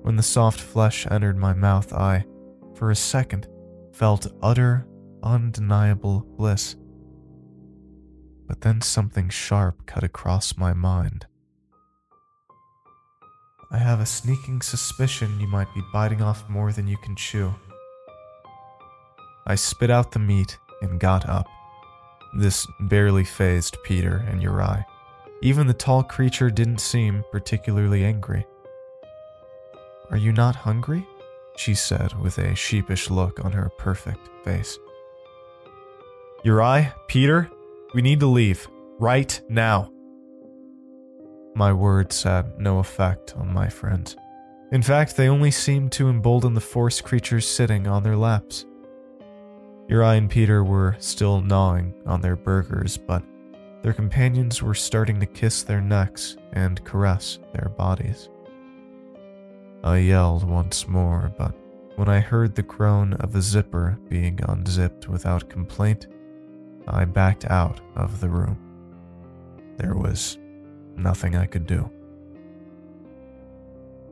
When 0.00 0.16
the 0.16 0.22
soft 0.22 0.60
flesh 0.60 1.06
entered 1.10 1.36
my 1.36 1.52
mouth, 1.52 1.92
I, 1.92 2.24
for 2.74 2.90
a 2.90 2.96
second, 2.96 3.48
felt 3.92 4.32
utter, 4.42 4.86
undeniable 5.22 6.20
bliss. 6.38 6.74
But 8.46 8.62
then 8.62 8.80
something 8.80 9.28
sharp 9.28 9.84
cut 9.84 10.04
across 10.04 10.56
my 10.56 10.72
mind. 10.72 11.26
I 13.70 13.76
have 13.76 14.00
a 14.00 14.06
sneaking 14.06 14.62
suspicion 14.62 15.38
you 15.38 15.46
might 15.46 15.72
be 15.74 15.82
biting 15.92 16.22
off 16.22 16.48
more 16.48 16.72
than 16.72 16.88
you 16.88 16.96
can 16.96 17.14
chew. 17.14 17.54
I 19.46 19.56
spit 19.56 19.90
out 19.90 20.10
the 20.10 20.18
meat 20.18 20.58
and 20.80 20.98
got 20.98 21.28
up. 21.28 21.46
This 22.38 22.66
barely 22.80 23.24
phased 23.24 23.76
Peter 23.82 24.24
and 24.28 24.42
Uri. 24.42 24.84
Even 25.42 25.66
the 25.66 25.74
tall 25.74 26.02
creature 26.02 26.50
didn't 26.50 26.80
seem 26.80 27.22
particularly 27.30 28.04
angry. 28.04 28.46
Are 30.10 30.16
you 30.16 30.32
not 30.32 30.56
hungry? 30.56 31.06
She 31.56 31.74
said 31.74 32.18
with 32.22 32.38
a 32.38 32.54
sheepish 32.54 33.10
look 33.10 33.44
on 33.44 33.52
her 33.52 33.70
perfect 33.76 34.30
face. 34.44 34.78
Uri, 36.42 36.88
Peter, 37.06 37.50
we 37.92 38.00
need 38.00 38.20
to 38.20 38.26
leave. 38.26 38.66
Right 38.98 39.38
now. 39.48 39.92
My 41.58 41.72
words 41.72 42.22
had 42.22 42.60
no 42.60 42.78
effect 42.78 43.34
on 43.36 43.52
my 43.52 43.68
friends. 43.68 44.16
In 44.70 44.80
fact, 44.80 45.16
they 45.16 45.28
only 45.28 45.50
seemed 45.50 45.90
to 45.92 46.08
embolden 46.08 46.54
the 46.54 46.60
forest 46.60 47.02
creatures 47.02 47.48
sitting 47.48 47.88
on 47.88 48.04
their 48.04 48.14
laps. 48.14 48.64
Uri 49.88 50.18
and 50.18 50.30
Peter 50.30 50.62
were 50.62 50.94
still 51.00 51.40
gnawing 51.40 51.94
on 52.06 52.20
their 52.20 52.36
burgers, 52.36 52.96
but 52.96 53.24
their 53.82 53.92
companions 53.92 54.62
were 54.62 54.72
starting 54.72 55.18
to 55.18 55.26
kiss 55.26 55.64
their 55.64 55.80
necks 55.80 56.36
and 56.52 56.84
caress 56.84 57.40
their 57.52 57.70
bodies. 57.70 58.28
I 59.82 59.98
yelled 59.98 60.48
once 60.48 60.86
more, 60.86 61.32
but 61.36 61.56
when 61.96 62.08
I 62.08 62.20
heard 62.20 62.54
the 62.54 62.62
groan 62.62 63.14
of 63.14 63.34
a 63.34 63.42
zipper 63.42 63.98
being 64.08 64.38
unzipped 64.44 65.08
without 65.08 65.50
complaint, 65.50 66.06
I 66.86 67.04
backed 67.04 67.46
out 67.46 67.80
of 67.96 68.20
the 68.20 68.28
room. 68.28 68.58
There 69.76 69.96
was 69.96 70.38
nothing 70.98 71.36
I 71.36 71.46
could 71.46 71.66
do. 71.66 71.90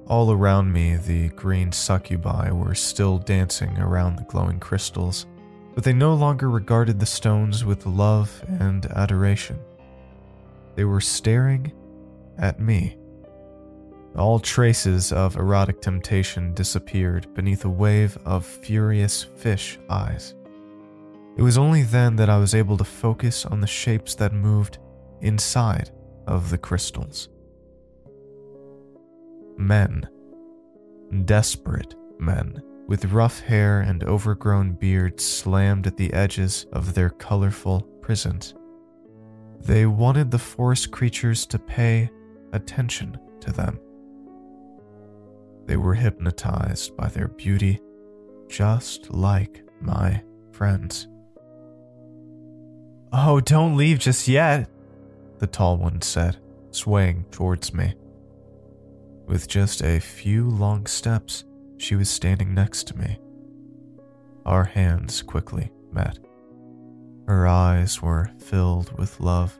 All 0.07 0.31
around 0.31 0.73
me, 0.73 0.97
the 0.97 1.31
green 1.31 1.73
succubi 1.73 2.53
were 2.53 2.77
still 2.77 3.19
dancing 3.19 3.77
around 3.79 4.17
the 4.17 4.25
glowing 4.25 4.61
crystals, 4.61 5.27
but 5.75 5.83
they 5.83 5.93
no 5.93 6.15
longer 6.15 6.49
regarded 6.49 7.01
the 7.01 7.07
stones 7.07 7.65
with 7.65 7.87
love 7.87 8.45
and 8.47 8.87
adoration. 8.87 9.59
They 10.77 10.85
were 10.85 11.01
staring 11.01 11.73
at 12.39 12.61
me. 12.61 12.97
All 14.17 14.39
traces 14.39 15.11
of 15.11 15.37
erotic 15.37 15.81
temptation 15.81 16.55
disappeared 16.55 17.35
beneath 17.35 17.65
a 17.65 17.69
wave 17.71 18.17
of 18.25 18.47
furious 18.47 19.25
fish 19.25 19.79
eyes. 19.91 20.35
It 21.37 21.43
was 21.43 21.59
only 21.59 21.83
then 21.83 22.15
that 22.17 22.31
I 22.31 22.39
was 22.39 22.55
able 22.55 22.77
to 22.79 22.85
focus 22.85 23.45
on 23.45 23.61
the 23.61 23.67
shapes 23.67 24.15
that 24.15 24.33
moved 24.33 24.79
inside 25.21 25.91
of 26.27 26.51
the 26.51 26.59
crystals. 26.59 27.29
Men. 29.57 30.09
Desperate 31.25 31.95
men 32.19 32.61
with 32.87 33.07
rough 33.07 33.41
hair 33.41 33.81
and 33.81 34.05
overgrown 34.05 34.73
beards 34.73 35.25
slammed 35.25 35.87
at 35.87 35.97
the 35.97 36.13
edges 36.13 36.67
of 36.73 36.95
their 36.95 37.11
colorful 37.11 37.81
prisons. 38.01 38.55
They 39.61 39.87
wanted 39.87 40.31
the 40.31 40.39
forest 40.39 40.93
creatures 40.93 41.47
to 41.47 41.59
pay 41.59 42.11
attention 42.53 43.19
to 43.41 43.53
them. 43.53 43.81
They 45.67 45.77
were 45.77 45.95
hypnotized 45.95 46.97
by 46.97 47.09
their 47.09 47.29
beauty, 47.29 47.81
just 48.49 49.11
like 49.11 49.65
my 49.81 50.23
friends. 50.53 51.09
Oh, 53.13 53.41
don't 53.41 53.77
leave 53.77 53.99
just 53.99 54.29
yet, 54.29 54.69
the 55.39 55.47
tall 55.47 55.77
one 55.77 56.03
said, 56.03 56.39
swaying 56.71 57.25
towards 57.31 57.73
me. 57.73 57.95
With 59.27 59.49
just 59.49 59.83
a 59.83 59.99
few 59.99 60.49
long 60.49 60.87
steps, 60.87 61.45
she 61.79 61.97
was 61.97 62.09
standing 62.09 62.55
next 62.55 62.85
to 62.89 62.97
me. 62.97 63.19
Our 64.45 64.65
hands 64.65 65.23
quickly 65.23 65.71
met. 65.91 66.19
Her 67.27 67.47
eyes 67.47 68.01
were 68.01 68.31
filled 68.39 68.97
with 68.97 69.21
love. 69.21 69.59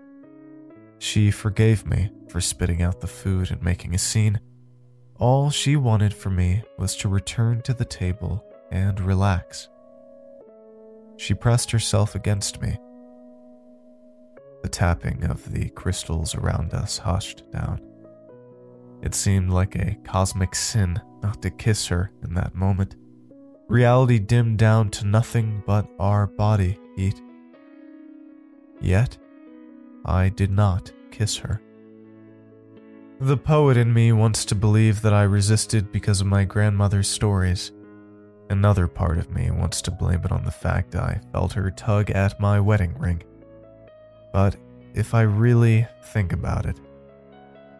She 0.99 1.31
forgave 1.31 1.85
me 1.85 2.11
for 2.29 2.41
spitting 2.41 2.83
out 2.83 3.01
the 3.01 3.07
food 3.07 3.51
and 3.51 3.63
making 3.63 3.95
a 3.95 3.99
scene. 3.99 4.41
All 5.19 5.51
she 5.51 5.77
wanted 5.77 6.15
for 6.15 6.31
me 6.31 6.63
was 6.79 6.95
to 6.97 7.09
return 7.09 7.63
to 7.63 7.75
the 7.75 7.85
table 7.85 8.45
and 8.71 9.01
relax. 9.01 9.69
She 11.17 11.35
pressed 11.35 11.71
herself 11.71 12.15
against 12.15 12.61
me. 12.61 12.79
The 14.67 14.71
tapping 14.71 15.23
of 15.23 15.53
the 15.53 15.69
crystals 15.69 16.35
around 16.35 16.75
us 16.75 16.99
hushed 16.99 17.49
down. 17.53 17.81
It 19.01 19.15
seemed 19.15 19.49
like 19.49 19.77
a 19.77 19.97
cosmic 20.03 20.57
sin 20.57 21.01
not 21.23 21.41
to 21.43 21.51
kiss 21.51 21.87
her 21.87 22.11
in 22.25 22.35
that 22.35 22.57
moment. 22.57 22.97
Reality 23.69 24.19
dimmed 24.19 24.59
down 24.59 24.91
to 24.91 25.07
nothing 25.07 25.63
but 25.69 25.89
our 26.01 26.27
body 26.27 26.81
heat. 26.97 27.23
Yet, 28.81 29.17
I 30.05 30.31
did 30.31 30.51
not 30.51 30.91
kiss 31.13 31.37
her. 31.37 31.63
The 33.21 33.37
poet 33.37 33.77
in 33.77 33.95
me 33.95 34.11
wants 34.11 34.45
to 34.47 34.57
believe 34.57 35.01
that 35.03 35.15
I 35.15 35.23
resisted 35.23 35.93
because 35.93 36.21
of 36.21 36.27
my 36.27 36.43
grandmother's 36.43 37.07
stories. 37.07 37.71
Another 38.51 38.89
part 38.89 39.19
of 39.19 39.31
me 39.31 39.49
wants 39.53 39.81
to 39.83 39.93
blame 39.93 40.25
it 40.25 40.33
on 40.33 40.45
the 40.45 40.51
fact 40.51 40.97
I 40.97 41.21
felt 41.31 41.53
her 41.53 41.71
tug 41.71 42.11
at 42.11 42.41
my 42.41 42.59
wedding 42.59 42.99
ring. 42.99 43.23
But 44.37 44.55
if 44.93 45.15
I 45.15 45.23
really 45.23 45.87
think 46.13 46.35
about 46.35 46.67
it, 46.67 46.79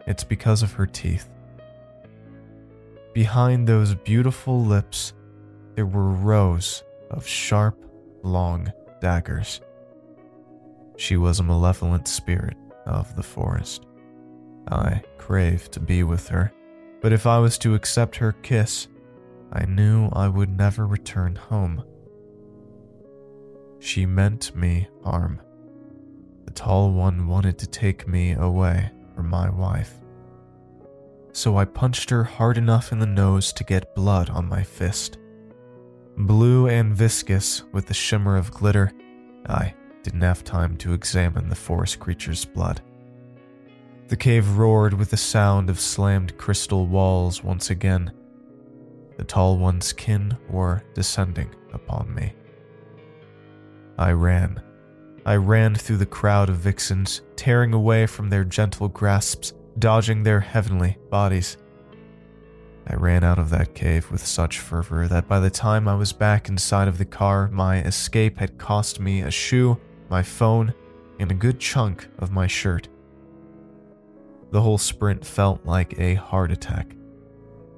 it's 0.07 0.23
because 0.23 0.63
of 0.63 0.73
her 0.73 0.87
teeth. 0.87 1.29
Behind 3.13 3.67
those 3.67 3.93
beautiful 3.93 4.65
lips, 4.65 5.13
there 5.75 5.85
were 5.85 6.09
rows 6.09 6.81
of 7.11 7.27
sharp, 7.27 7.77
long 8.23 8.73
daggers. 9.01 9.61
She 10.95 11.15
was 11.15 11.39
a 11.39 11.43
malevolent 11.43 12.07
spirit 12.07 12.57
of 12.87 13.15
the 13.15 13.21
forest. 13.21 13.85
I 14.67 15.03
craved 15.19 15.73
to 15.73 15.79
be 15.79 16.01
with 16.01 16.27
her, 16.29 16.51
but 17.01 17.13
if 17.13 17.27
I 17.27 17.37
was 17.37 17.59
to 17.59 17.75
accept 17.75 18.15
her 18.15 18.31
kiss, 18.31 18.87
I 19.53 19.65
knew 19.65 20.09
I 20.11 20.27
would 20.27 20.57
never 20.57 20.87
return 20.87 21.35
home. 21.35 21.83
She 23.77 24.07
meant 24.07 24.55
me 24.55 24.87
harm. 25.03 25.39
The 26.47 26.53
tall 26.53 26.91
one 26.91 27.27
wanted 27.27 27.57
to 27.59 27.67
take 27.67 28.07
me 28.07 28.31
away 28.31 28.89
from 29.13 29.29
my 29.29 29.49
wife. 29.49 29.93
So 31.33 31.57
I 31.57 31.65
punched 31.65 32.09
her 32.09 32.23
hard 32.23 32.57
enough 32.57 32.93
in 32.93 32.99
the 32.99 33.05
nose 33.05 33.51
to 33.51 33.65
get 33.65 33.93
blood 33.93 34.29
on 34.29 34.47
my 34.47 34.63
fist. 34.63 35.17
Blue 36.15 36.67
and 36.69 36.95
viscous 36.95 37.63
with 37.73 37.87
the 37.87 37.93
shimmer 37.93 38.37
of 38.37 38.51
glitter, 38.51 38.93
I 39.45 39.73
didn't 40.03 40.21
have 40.21 40.45
time 40.45 40.77
to 40.77 40.93
examine 40.93 41.49
the 41.49 41.55
forest 41.55 41.99
creature's 41.99 42.45
blood. 42.45 42.81
The 44.07 44.15
cave 44.15 44.57
roared 44.57 44.93
with 44.93 45.09
the 45.09 45.17
sound 45.17 45.69
of 45.69 45.81
slammed 45.81 46.37
crystal 46.37 46.87
walls 46.87 47.43
once 47.43 47.71
again. 47.71 48.09
The 49.17 49.25
tall 49.25 49.57
one's 49.57 49.91
kin 49.91 50.37
were 50.49 50.81
descending 50.93 51.53
upon 51.73 52.15
me. 52.15 52.33
I 53.97 54.11
ran 54.11 54.61
I 55.27 55.35
ran 55.35 55.75
through 55.75 55.97
the 55.97 56.07
crowd 56.07 56.49
of 56.49 56.55
vixens, 56.55 57.21
tearing 57.35 57.73
away 57.73 58.07
from 58.07 58.29
their 58.29 58.43
gentle 58.43 58.87
grasps, 58.87 59.53
dodging 59.77 60.23
their 60.23 60.39
heavenly 60.39 60.97
bodies. 61.11 61.57
I 62.87 62.95
ran 62.95 63.23
out 63.23 63.37
of 63.37 63.51
that 63.51 63.75
cave 63.75 64.09
with 64.09 64.25
such 64.25 64.59
fervor 64.59 65.07
that 65.07 65.27
by 65.27 65.39
the 65.39 65.51
time 65.51 65.87
I 65.87 65.93
was 65.95 66.11
back 66.11 66.49
inside 66.49 66.87
of 66.87 66.97
the 66.97 67.05
car, 67.05 67.49
my 67.49 67.83
escape 67.83 68.39
had 68.39 68.57
cost 68.57 68.99
me 68.99 69.21
a 69.21 69.29
shoe 69.29 69.77
my 70.09 70.23
phone, 70.23 70.73
and 71.19 71.31
a 71.31 71.35
good 71.35 71.59
chunk 71.59 72.07
of 72.19 72.31
my 72.31 72.47
shirt. 72.47 72.87
The 74.51 74.61
whole 74.61 74.77
sprint 74.77 75.25
felt 75.25 75.65
like 75.65 75.99
a 75.99 76.15
heart 76.15 76.51
attack. 76.51 76.95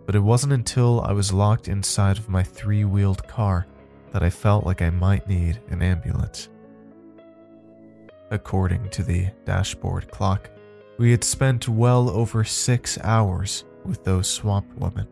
But 0.06 0.16
it 0.16 0.20
wasn't 0.20 0.54
until 0.54 1.02
I 1.02 1.14
was 1.14 1.34
locked 1.34 1.68
inside 1.68 2.18
of 2.18 2.30
my 2.30 2.44
three 2.44 2.84
wheeled 2.84 3.28
car 3.28 3.68
that 4.12 4.24
I 4.24 4.30
felt 4.30 4.66
like 4.66 4.82
I 4.82 4.90
might 4.90 5.28
need 5.28 5.62
an 5.70 5.82
ambulance. 5.82 6.50
According 8.32 8.90
to 8.90 9.04
the 9.04 9.28
dashboard 9.46 10.12
clock, 10.12 10.50
we 10.98 11.12
had 11.12 11.24
spent 11.24 11.68
well 11.68 12.10
over 12.10 12.44
six 12.44 12.98
hours 13.04 13.64
with 13.86 14.04
those 14.04 14.28
swamp 14.28 14.68
women. 14.76 15.08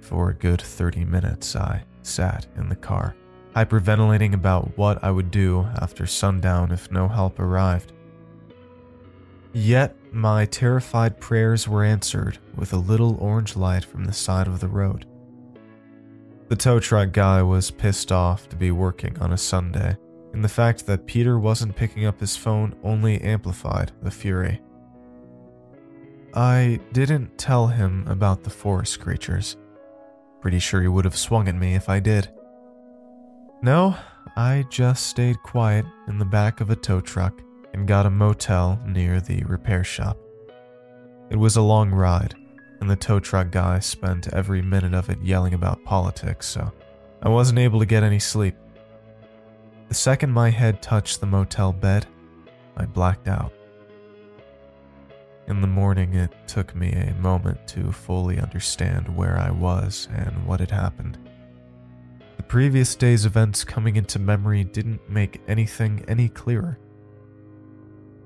For 0.00 0.30
a 0.30 0.34
good 0.34 0.62
30 0.62 1.04
minutes, 1.04 1.54
I 1.54 1.82
sat 2.02 2.46
in 2.56 2.68
the 2.68 2.76
car, 2.76 3.14
hyperventilating 3.54 4.32
about 4.32 4.76
what 4.78 5.02
I 5.04 5.10
would 5.10 5.30
do 5.30 5.66
after 5.80 6.06
sundown 6.06 6.72
if 6.72 6.90
no 6.90 7.08
help 7.08 7.40
arrived. 7.40 7.92
Yet, 9.52 9.96
my 10.12 10.46
terrified 10.46 11.20
prayers 11.20 11.66
were 11.66 11.84
answered 11.84 12.38
with 12.54 12.72
a 12.72 12.78
little 12.78 13.16
orange 13.20 13.56
light 13.56 13.84
from 13.84 14.04
the 14.04 14.12
side 14.12 14.46
of 14.46 14.60
the 14.60 14.68
road. 14.68 15.06
The 16.48 16.56
tow 16.56 16.78
truck 16.78 17.12
guy 17.12 17.42
was 17.42 17.70
pissed 17.70 18.12
off 18.12 18.48
to 18.50 18.56
be 18.56 18.70
working 18.70 19.18
on 19.18 19.32
a 19.32 19.38
Sunday, 19.38 19.96
and 20.32 20.44
the 20.44 20.48
fact 20.48 20.86
that 20.86 21.06
Peter 21.06 21.38
wasn't 21.38 21.76
picking 21.76 22.04
up 22.04 22.20
his 22.20 22.36
phone 22.36 22.74
only 22.82 23.20
amplified 23.20 23.92
the 24.02 24.10
fury. 24.10 24.60
I 26.34 26.80
didn't 26.92 27.38
tell 27.38 27.66
him 27.66 28.06
about 28.08 28.44
the 28.44 28.50
forest 28.50 29.00
creatures. 29.00 29.56
Pretty 30.40 30.58
sure 30.58 30.82
he 30.82 30.88
would 30.88 31.06
have 31.06 31.16
swung 31.16 31.48
at 31.48 31.54
me 31.54 31.74
if 31.74 31.88
I 31.88 31.98
did. 31.98 32.28
No, 33.62 33.96
I 34.36 34.66
just 34.68 35.06
stayed 35.06 35.42
quiet 35.42 35.86
in 36.08 36.18
the 36.18 36.26
back 36.26 36.60
of 36.60 36.68
a 36.68 36.76
tow 36.76 37.00
truck 37.00 37.40
and 37.72 37.88
got 37.88 38.04
a 38.04 38.10
motel 38.10 38.78
near 38.86 39.20
the 39.20 39.42
repair 39.44 39.82
shop. 39.82 40.18
It 41.30 41.36
was 41.36 41.56
a 41.56 41.62
long 41.62 41.90
ride, 41.90 42.34
and 42.80 42.90
the 42.90 42.96
tow 42.96 43.18
truck 43.18 43.50
guy 43.50 43.78
spent 43.78 44.32
every 44.32 44.60
minute 44.60 44.94
of 44.94 45.08
it 45.08 45.22
yelling 45.22 45.54
about 45.54 45.84
politics, 45.84 46.46
so 46.46 46.70
I 47.22 47.30
wasn't 47.30 47.58
able 47.58 47.78
to 47.80 47.86
get 47.86 48.02
any 48.02 48.18
sleep. 48.18 48.56
The 49.88 49.94
second 49.94 50.32
my 50.32 50.50
head 50.50 50.82
touched 50.82 51.20
the 51.20 51.26
motel 51.26 51.72
bed, 51.72 52.06
I 52.76 52.86
blacked 52.86 53.28
out. 53.28 53.52
In 55.46 55.60
the 55.60 55.68
morning, 55.68 56.14
it 56.14 56.32
took 56.48 56.74
me 56.74 56.90
a 56.90 57.14
moment 57.20 57.68
to 57.68 57.92
fully 57.92 58.40
understand 58.40 59.14
where 59.14 59.38
I 59.38 59.50
was 59.50 60.08
and 60.12 60.44
what 60.44 60.58
had 60.58 60.72
happened. 60.72 61.18
The 62.36 62.42
previous 62.42 62.96
day's 62.96 63.24
events 63.24 63.62
coming 63.62 63.94
into 63.94 64.18
memory 64.18 64.64
didn't 64.64 65.08
make 65.08 65.40
anything 65.46 66.04
any 66.08 66.28
clearer. 66.28 66.80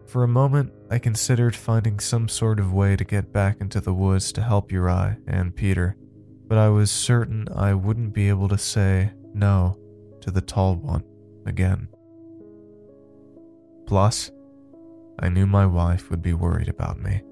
For 0.06 0.24
a 0.24 0.28
moment, 0.28 0.72
I 0.90 0.98
considered 0.98 1.54
finding 1.54 2.00
some 2.00 2.26
sort 2.28 2.58
of 2.58 2.72
way 2.72 2.96
to 2.96 3.04
get 3.04 3.34
back 3.34 3.60
into 3.60 3.82
the 3.82 3.94
woods 3.94 4.32
to 4.32 4.42
help 4.42 4.72
Uri 4.72 5.16
and 5.26 5.54
Peter, 5.54 5.94
but 6.48 6.56
I 6.56 6.70
was 6.70 6.90
certain 6.90 7.46
I 7.54 7.74
wouldn't 7.74 8.14
be 8.14 8.30
able 8.30 8.48
to 8.48 8.58
say 8.58 9.12
no 9.34 9.76
to 10.22 10.30
the 10.30 10.40
tall 10.40 10.74
one 10.76 11.04
again. 11.46 11.88
Plus, 13.86 14.30
I 15.18 15.28
knew 15.28 15.46
my 15.46 15.66
wife 15.66 16.10
would 16.10 16.22
be 16.22 16.32
worried 16.32 16.68
about 16.68 17.00
me. 17.00 17.22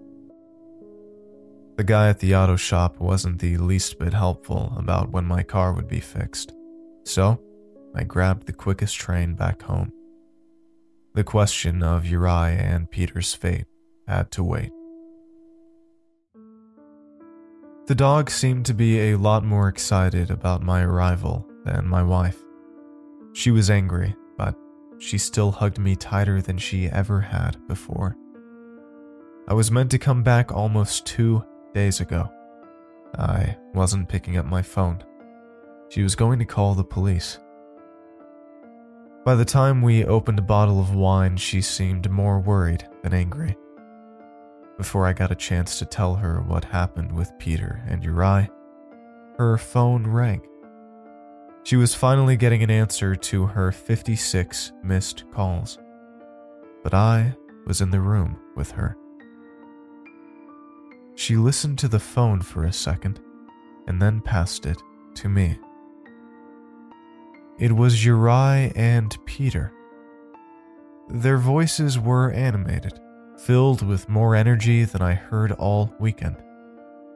The 1.77 1.85
guy 1.85 2.09
at 2.09 2.19
the 2.19 2.35
auto 2.35 2.57
shop 2.57 2.99
wasn't 2.99 3.39
the 3.39 3.57
least 3.57 3.99
bit 3.99 4.13
helpful 4.13 4.73
about 4.77 5.11
when 5.13 5.25
my 5.25 5.45
car 5.45 5.73
would 5.73 5.87
be 5.87 6.01
fixed, 6.01 6.53
so 7.05 7.41
I 7.95 8.03
grabbed 8.03 8.47
the 8.47 8.53
quickest 8.53 8.97
train 8.97 9.35
back 9.35 9.63
home. 9.63 9.93
The 11.15 11.25
question 11.25 11.83
of 11.83 12.05
Uriah 12.05 12.59
and 12.59 12.91
Peter's 12.91 13.33
fate 13.33 13.67
had 14.07 14.31
to 14.33 14.43
wait. 14.43 14.73
The 17.87 17.95
dog 17.95 18.29
seemed 18.29 18.67
to 18.67 18.75
be 18.75 19.13
a 19.13 19.17
lot 19.17 19.45
more 19.45 19.69
excited 19.69 20.31
about 20.31 20.63
my 20.63 20.83
arrival 20.83 21.47
than 21.65 21.89
my 21.89 22.03
wife. 22.03 22.43
She 23.39 23.53
was 23.53 23.71
angry, 23.71 24.17
but 24.37 24.57
she 24.99 25.17
still 25.17 25.53
hugged 25.53 25.79
me 25.79 25.95
tighter 25.95 26.43
than 26.43 26.59
she 26.59 26.89
ever 26.89 27.21
had 27.21 27.57
before. 27.69 28.17
I 29.47 29.55
was 29.55 29.71
meant 29.71 29.93
to 29.93 29.99
come 29.99 30.25
back 30.25 30.51
almost 30.51 31.07
two 31.07 31.45
days 31.73 32.01
ago. 32.01 32.29
I 33.17 33.57
wasn't 33.75 34.09
picking 34.09 34.39
up 34.39 34.45
my 34.45 34.61
phone. 34.61 35.05
She 35.89 36.03
was 36.03 36.17
going 36.17 36.41
to 36.41 36.45
call 36.45 36.75
the 36.75 36.83
police. 36.83 37.39
By 39.25 39.37
the 39.37 39.45
time 39.45 39.83
we 39.83 40.05
opened 40.05 40.41
a 40.41 40.43
bottle 40.43 40.81
of 40.81 40.97
wine, 40.97 41.37
she 41.37 41.63
seemed 41.63 42.11
more 42.11 42.41
worried 42.41 42.89
than 43.05 43.15
angry. 43.15 43.57
Before 44.77 45.07
I 45.07 45.13
got 45.13 45.31
a 45.31 45.37
chance 45.37 45.79
to 45.79 45.87
tell 45.87 46.17
her 46.17 46.41
what 46.41 46.65
happened 46.65 47.13
with 47.13 47.39
Peter 47.39 47.85
and 47.87 48.03
Uri, 48.03 48.49
her 49.37 49.57
phone 49.59 50.09
rang. 50.09 50.43
She 51.69 51.77
was 51.77 51.95
finally 51.95 52.39
getting 52.39 52.63
an 52.63 52.71
answer 52.71 53.15
to 53.15 53.45
her 53.45 53.71
56 53.73 54.73
missed 54.83 55.31
calls. 55.33 55.79
But 56.83 56.95
I 56.95 57.37
was 57.67 57.83
in 57.83 57.91
the 57.91 58.01
room 58.01 58.39
with 58.57 58.71
her. 58.71 58.97
She 61.15 61.37
listened 61.37 61.79
to 61.81 61.89
the 61.89 62.01
phone 62.01 62.41
for 62.41 62.65
a 62.65 62.73
second 62.73 63.21
and 63.87 64.01
then 64.01 64.23
passed 64.23 64.65
it 64.65 64.79
to 65.17 65.29
me. 65.29 65.59
It 67.59 67.73
was 67.73 68.03
Uri 68.03 68.73
and 68.75 69.19
Peter. 69.27 69.71
Their 71.11 71.37
voices 71.37 71.99
were 71.99 72.31
animated, 72.31 72.99
filled 73.37 73.83
with 73.83 74.09
more 74.09 74.35
energy 74.35 74.85
than 74.85 75.03
I 75.03 75.13
heard 75.13 75.53
all 75.53 75.93
weekend. 76.01 76.43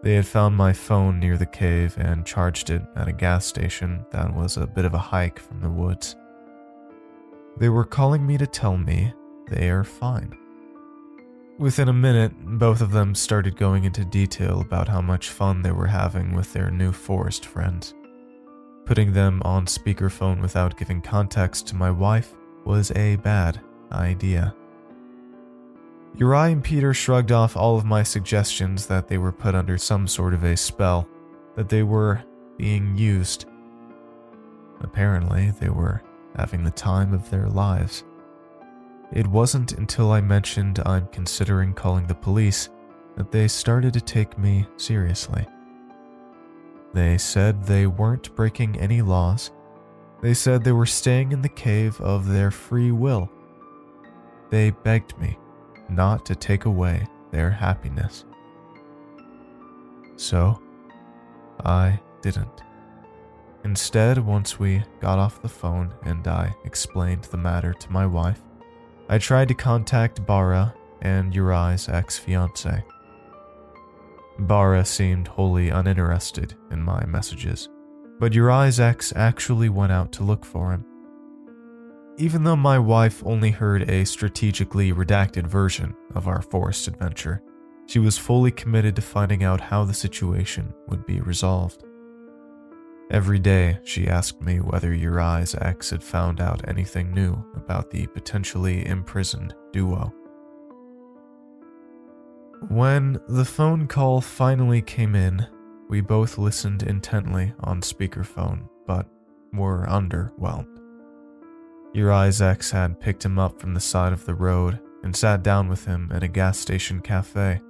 They 0.03 0.15
had 0.15 0.27
found 0.27 0.57
my 0.57 0.73
phone 0.73 1.21
near 1.21 1.37
the 1.37 1.47
cave 1.47 1.95
and 1.97 2.27
charged 2.27 2.71
it 2.71 2.83
at 2.97 3.07
a 3.07 3.13
gas 3.13 3.47
station 3.47 4.05
that 4.11 4.35
was 4.35 4.57
a 4.57 4.67
bit 4.67 4.85
of 4.85 4.95
a 4.95 4.99
hike 4.99 5.39
from 5.39 5.61
the 5.61 5.71
woods. 5.71 6.17
They 7.57 7.69
were 7.69 7.85
calling 7.85 8.27
me 8.27 8.37
to 8.39 8.47
tell 8.47 8.77
me 8.77 9.15
they 9.49 9.71
are 9.71 9.85
fine. 9.85 10.37
Within 11.59 11.89
a 11.89 11.93
minute, 11.93 12.33
both 12.59 12.81
of 12.81 12.91
them 12.91 13.15
started 13.15 13.57
going 13.57 13.85
into 13.85 14.05
detail 14.05 14.61
about 14.61 14.89
how 14.89 15.01
much 15.01 15.29
fun 15.29 15.63
they 15.63 15.71
were 15.71 15.87
having 15.87 16.35
with 16.35 16.53
their 16.53 16.71
new 16.71 16.91
forest 16.91 17.47
friends. 17.47 17.95
Putting 18.85 19.13
them 19.13 19.41
on 19.45 19.67
speakerphone 19.67 20.41
without 20.41 20.77
giving 20.77 21.01
context 21.01 21.69
to 21.69 21.77
my 21.77 21.91
wife 21.91 22.35
was 22.65 22.91
a 22.93 23.17
bad 23.17 23.61
idea. 23.93 24.57
Uri 26.15 26.53
and 26.53 26.63
Peter 26.63 26.93
shrugged 26.93 27.33
off 27.33 27.57
all 27.57 27.77
of 27.77 27.87
my 27.87 28.03
suggestions 28.03 28.87
that 28.87 29.09
they 29.09 29.17
were 29.17 29.33
put 29.33 29.55
under 29.55 29.79
some 29.79 30.07
sort 30.07 30.35
of 30.35 30.45
a 30.45 30.57
spell, 30.57 31.09
that 31.57 31.71
they 31.71 31.83
were 31.83 32.23
being 32.59 32.97
used. 32.97 33.47
Apparently, 34.81 35.53
they 35.53 35.71
were 35.71 36.03
having 36.37 36.63
the 36.63 36.71
time 36.71 37.15
of 37.15 37.31
their 37.31 37.49
lives. 37.49 38.05
It 39.11 39.27
wasn't 39.27 39.73
until 39.73 40.13
I 40.13 40.21
mentioned 40.21 40.83
I'm 40.85 41.07
considering 41.09 41.73
calling 41.73 42.07
the 42.07 42.15
police 42.15 42.69
that 43.17 43.31
they 43.31 43.49
started 43.49 43.93
to 43.95 44.01
take 44.01 44.39
me 44.39 44.67
seriously. 44.77 45.47
They 46.93 47.17
said 47.17 47.65
they 47.65 47.87
weren't 47.87 48.35
breaking 48.35 48.79
any 48.79 49.01
laws. 49.01 49.51
They 50.21 50.35
said 50.35 50.63
they 50.63 50.73
were 50.73 50.87
staying 50.87 51.33
in 51.33 51.43
the 51.43 51.49
cave 51.49 51.99
of 52.01 52.29
their 52.29 52.51
free 52.51 52.91
will. 52.91 53.31
They 54.51 54.71
begged 54.71 55.19
me 55.19 55.39
not 55.95 56.25
to 56.27 56.35
take 56.35 56.65
away 56.65 57.07
their 57.31 57.51
happiness. 57.51 58.25
So, 60.17 60.61
I 61.65 62.01
didn't. 62.21 62.63
Instead, 63.65 64.19
once 64.19 64.59
we 64.59 64.83
got 65.01 65.19
off 65.19 65.43
the 65.43 65.49
phone 65.49 65.95
and 66.05 66.27
I 66.27 66.55
explained 66.65 67.25
the 67.25 67.37
matter 67.37 67.73
to 67.73 67.93
my 67.93 68.07
wife, 68.07 68.43
I 69.09 69.19
tried 69.19 69.49
to 69.49 69.55
contact 69.55 70.27
Bara 70.27 70.75
and 71.01 71.35
Uri's 71.35 71.89
ex 71.89 72.19
fiance. 72.19 72.85
Bara 74.39 74.85
seemed 74.85 75.29
wholly 75.29 75.69
uninterested 75.69 76.55
in 76.71 76.83
my 76.83 77.05
messages, 77.07 77.69
but 78.19 78.33
Uri's 78.33 78.81
ex 78.81 79.13
actually 79.15 79.69
went 79.69 79.93
out 79.93 80.13
to 80.13 80.25
look 80.25 80.45
for 80.45 80.73
him. 80.73 80.85
Even 82.23 82.45
though 82.45 82.55
my 82.55 82.79
wife 82.79 83.21
only 83.27 83.51
heard 83.51 83.91
a 83.91 84.05
strategically 84.05 84.93
redacted 84.93 85.45
version 85.45 85.93
of 86.15 86.29
our 86.29 86.41
forest 86.41 86.87
adventure, 86.87 87.43
she 87.87 87.99
was 87.99 88.17
fully 88.17 88.53
committed 88.53 88.95
to 88.95 89.03
finding 89.03 89.43
out 89.43 89.61
how 89.61 89.83
the 89.83 89.93
situation 89.93 90.73
would 90.87 91.05
be 91.05 91.21
resolved. 91.21 91.83
Every 93.11 93.41
day, 93.41 93.81
she 93.83 94.07
asked 94.07 94.41
me 94.41 94.61
whether 94.61 94.95
Uri's 94.95 95.57
ex 95.57 95.91
had 95.91 96.01
found 96.01 96.41
out 96.41 96.69
anything 96.69 97.13
new 97.13 97.45
about 97.57 97.91
the 97.91 98.07
potentially 98.07 98.87
imprisoned 98.87 99.57
duo. 99.73 100.15
When 102.69 103.19
the 103.27 103.45
phone 103.45 103.89
call 103.89 104.21
finally 104.21 104.81
came 104.81 105.17
in, 105.17 105.45
we 105.89 106.01
both 106.01 106.39
listened 106.39 106.85
intently 106.85 107.53
on 107.59 107.81
speakerphone, 107.81 108.69
but 108.87 109.09
were 109.53 109.87
underwhelmed. 109.89 110.72
Uriah's 111.95 112.41
ex 112.41 112.71
had 112.71 113.01
picked 113.01 113.25
him 113.25 113.39
up 113.39 113.61
from 113.61 113.75
the 113.75 113.81
side 113.81 114.13
of 114.13 114.25
the 114.25 114.35
road 114.35 114.81
and 115.03 115.15
sat 115.15 115.43
down 115.43 115.69
with 115.69 115.85
him 115.85 116.11
at 116.13 116.23
a 116.23 116.29
gas 116.29 116.59
station 116.59 117.01
cafe. 117.01 117.61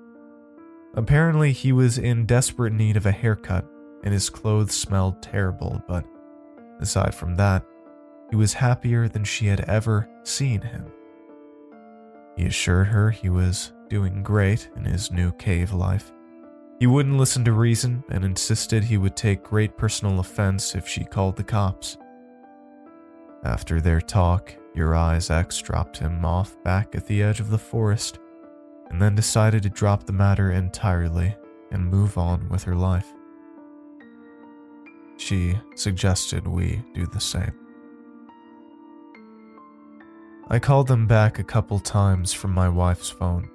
Apparently, 0.95 1.53
he 1.53 1.73
was 1.73 1.99
in 1.99 2.27
desperate 2.27 2.73
need 2.73 2.97
of 2.97 3.07
a 3.07 3.13
haircut 3.13 3.67
and 4.05 4.13
his 4.13 4.31
clothes 4.31 4.75
smelled 4.75 5.23
terrible, 5.23 5.83
but 5.89 6.05
aside 6.81 7.15
from 7.15 7.37
that, 7.37 7.65
he 8.31 8.37
was 8.37 8.55
happier 8.55 9.09
than 9.09 9.25
she 9.25 9.47
had 9.47 9.61
ever 9.61 10.09
seen 10.25 10.61
him. 10.61 10.87
He 12.37 12.47
assured 12.47 12.89
her 12.89 13.11
he 13.11 13.29
was 13.29 13.73
doing 13.89 14.23
great 14.23 14.71
in 14.77 14.85
his 14.85 15.11
new 15.11 15.33
cave 15.33 15.73
life. 15.73 16.13
He 16.79 16.87
wouldn't 16.87 17.19
listen 17.19 17.45
to 17.45 17.53
reason 17.53 18.03
and 18.09 18.25
insisted 18.25 18.85
he 18.85 18.97
would 18.97 19.17
take 19.17 19.43
great 19.43 19.77
personal 19.77 20.19
offense 20.19 20.75
if 20.75 20.89
she 20.89 21.05
called 21.05 21.37
the 21.37 21.45
cops. 21.45 21.97
After 23.45 23.81
their 23.81 24.01
talk, 24.01 24.55
Uriah's 24.75 25.31
ex 25.31 25.61
dropped 25.61 25.99
him 25.99 26.25
off 26.25 26.57
back 26.63 26.95
at 26.95 27.07
the 27.07 27.23
edge 27.23 27.41
of 27.41 27.51
the 27.51 27.59
forest 27.59 28.19
and 28.91 29.01
then 29.01 29.15
decided 29.15 29.63
to 29.65 29.71
drop 29.71 30.05
the 30.05 30.13
matter 30.13 30.53
entirely 30.53 31.35
and 31.71 31.87
move 31.87 32.19
on 32.19 32.49
with 32.49 32.63
her 32.65 32.75
life. 32.75 33.07
She 35.17 35.59
suggested 35.75 36.47
we 36.47 36.83
do 36.95 37.07
the 37.07 37.21
same. 37.21 37.53
I 40.49 40.59
called 40.59 40.89
them 40.89 41.07
back 41.07 41.39
a 41.39 41.45
couple 41.45 41.79
times 41.79 42.33
from 42.33 42.53
my 42.53 42.69
wife's 42.69 43.11
phone. 43.11 43.49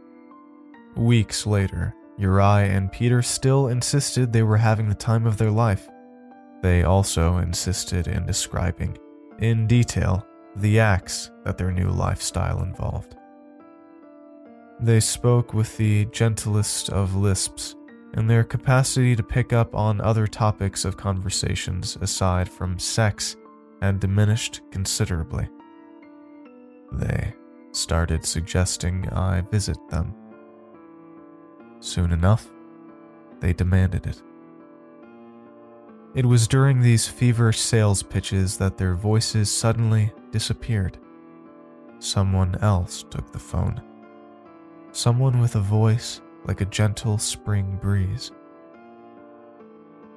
Weeks 0.96 1.46
later, 1.46 1.94
Uriah 2.18 2.72
and 2.72 2.92
Peter 2.92 3.22
still 3.22 3.68
insisted 3.68 4.34
they 4.34 4.42
were 4.42 4.58
having 4.58 4.90
the 4.90 4.96
time 4.96 5.28
of 5.28 5.38
their 5.38 5.52
life. 5.52 5.88
They 6.64 6.84
also 6.84 7.38
insisted 7.38 8.08
in 8.08 8.26
describing, 8.26 8.98
in 9.40 9.68
detail, 9.68 10.26
the 10.56 10.80
acts 10.80 11.32
that 11.46 11.58
their 11.58 11.72
new 11.72 11.90
lifestyle 11.90 12.64
involved. 12.64 13.16
They 14.80 15.00
spoke 15.00 15.54
with 15.54 15.76
the 15.78 16.06
gentlest 16.06 16.90
of 16.90 17.16
lisps, 17.16 17.76
and 18.14 18.30
their 18.30 18.44
capacity 18.44 19.16
to 19.16 19.24
pick 19.24 19.54
up 19.54 19.76
on 19.76 20.02
other 20.02 20.28
topics 20.28 20.86
of 20.86 20.98
conversations 20.98 21.98
aside 22.02 22.50
from 22.50 22.80
sex 22.80 23.36
had 23.82 24.00
diminished 24.00 24.62
considerably. 24.72 25.48
They 26.94 27.34
started 27.72 28.26
suggesting 28.26 29.08
I 29.10 29.42
visit 29.42 29.78
them. 29.90 30.16
Soon 31.80 32.12
enough, 32.12 32.50
they 33.40 33.54
demanded 33.54 34.08
it. 34.08 34.22
It 36.18 36.26
was 36.26 36.49
during 36.49 36.82
these 36.82 37.07
feverish 37.07 37.61
sales 37.61 38.03
pitches 38.03 38.57
that 38.57 38.78
their 38.78 38.95
voices 38.95 39.49
suddenly 39.49 40.11
disappeared. 40.32 40.97
Someone 41.99 42.57
else 42.61 43.05
took 43.09 43.32
the 43.32 43.39
phone 43.39 43.82
someone 44.97 45.39
with 45.39 45.55
a 45.55 45.59
voice 45.59 46.22
like 46.45 46.59
a 46.59 46.65
gentle 46.65 47.20
spring 47.20 47.78
breeze. 47.80 48.32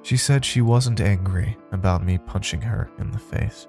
She 0.01 0.17
said 0.17 0.43
she 0.43 0.61
wasn't 0.61 0.99
angry 0.99 1.55
about 1.71 2.03
me 2.03 2.17
punching 2.17 2.61
her 2.61 2.89
in 2.97 3.11
the 3.11 3.19
face. 3.19 3.67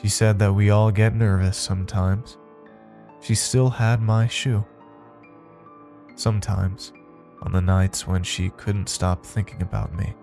She 0.00 0.08
said 0.08 0.38
that 0.38 0.54
we 0.54 0.70
all 0.70 0.90
get 0.90 1.14
nervous 1.14 1.58
sometimes. 1.58 2.38
She 3.20 3.34
still 3.34 3.68
had 3.68 4.00
my 4.00 4.26
shoe. 4.26 4.64
Sometimes, 6.14 6.94
on 7.42 7.52
the 7.52 7.60
nights 7.60 8.06
when 8.06 8.22
she 8.22 8.48
couldn't 8.56 8.88
stop 8.88 9.26
thinking 9.26 9.60
about 9.60 9.94
me, 9.94 10.14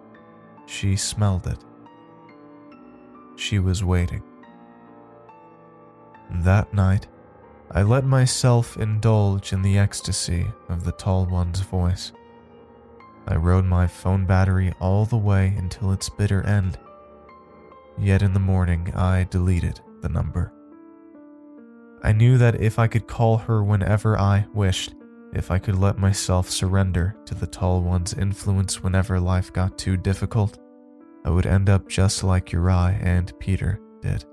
she 0.69 0.95
smelled 0.95 1.47
it. 1.47 1.57
She 3.35 3.57
was 3.57 3.83
waiting. 3.83 4.21
That 6.29 6.71
night, 6.73 7.07
I 7.71 7.81
let 7.81 8.05
myself 8.05 8.77
indulge 8.77 9.51
in 9.51 9.63
the 9.63 9.79
ecstasy 9.79 10.45
of 10.69 10.83
the 10.83 10.91
tall 10.91 11.25
one's 11.25 11.61
voice. 11.61 12.11
I 13.27 13.35
rode 13.35 13.65
my 13.65 13.87
phone 13.87 14.25
battery 14.25 14.71
all 14.79 15.05
the 15.05 15.17
way 15.17 15.55
until 15.57 15.91
its 15.91 16.07
bitter 16.07 16.43
end. 16.43 16.77
Yet 17.97 18.21
in 18.21 18.33
the 18.33 18.39
morning, 18.39 18.93
I 18.95 19.27
deleted 19.29 19.81
the 20.01 20.09
number. 20.09 20.53
I 22.03 22.11
knew 22.11 22.37
that 22.37 22.61
if 22.61 22.79
I 22.79 22.87
could 22.87 23.07
call 23.07 23.37
her 23.37 23.63
whenever 23.63 24.17
I 24.17 24.45
wished, 24.53 24.93
if 25.33 25.51
I 25.51 25.59
could 25.59 25.77
let 25.77 25.97
myself 25.97 26.49
surrender 26.49 27.15
to 27.25 27.35
the 27.35 27.47
tall 27.47 27.81
one's 27.81 28.13
influence 28.13 28.81
whenever 28.81 29.19
life 29.19 29.53
got 29.53 29.77
too 29.77 29.97
difficult, 29.97 30.57
I 31.25 31.29
would 31.29 31.45
end 31.45 31.69
up 31.69 31.87
just 31.87 32.23
like 32.23 32.51
Uriah 32.51 32.97
and 33.01 33.37
Peter 33.39 33.79
did. 34.01 34.25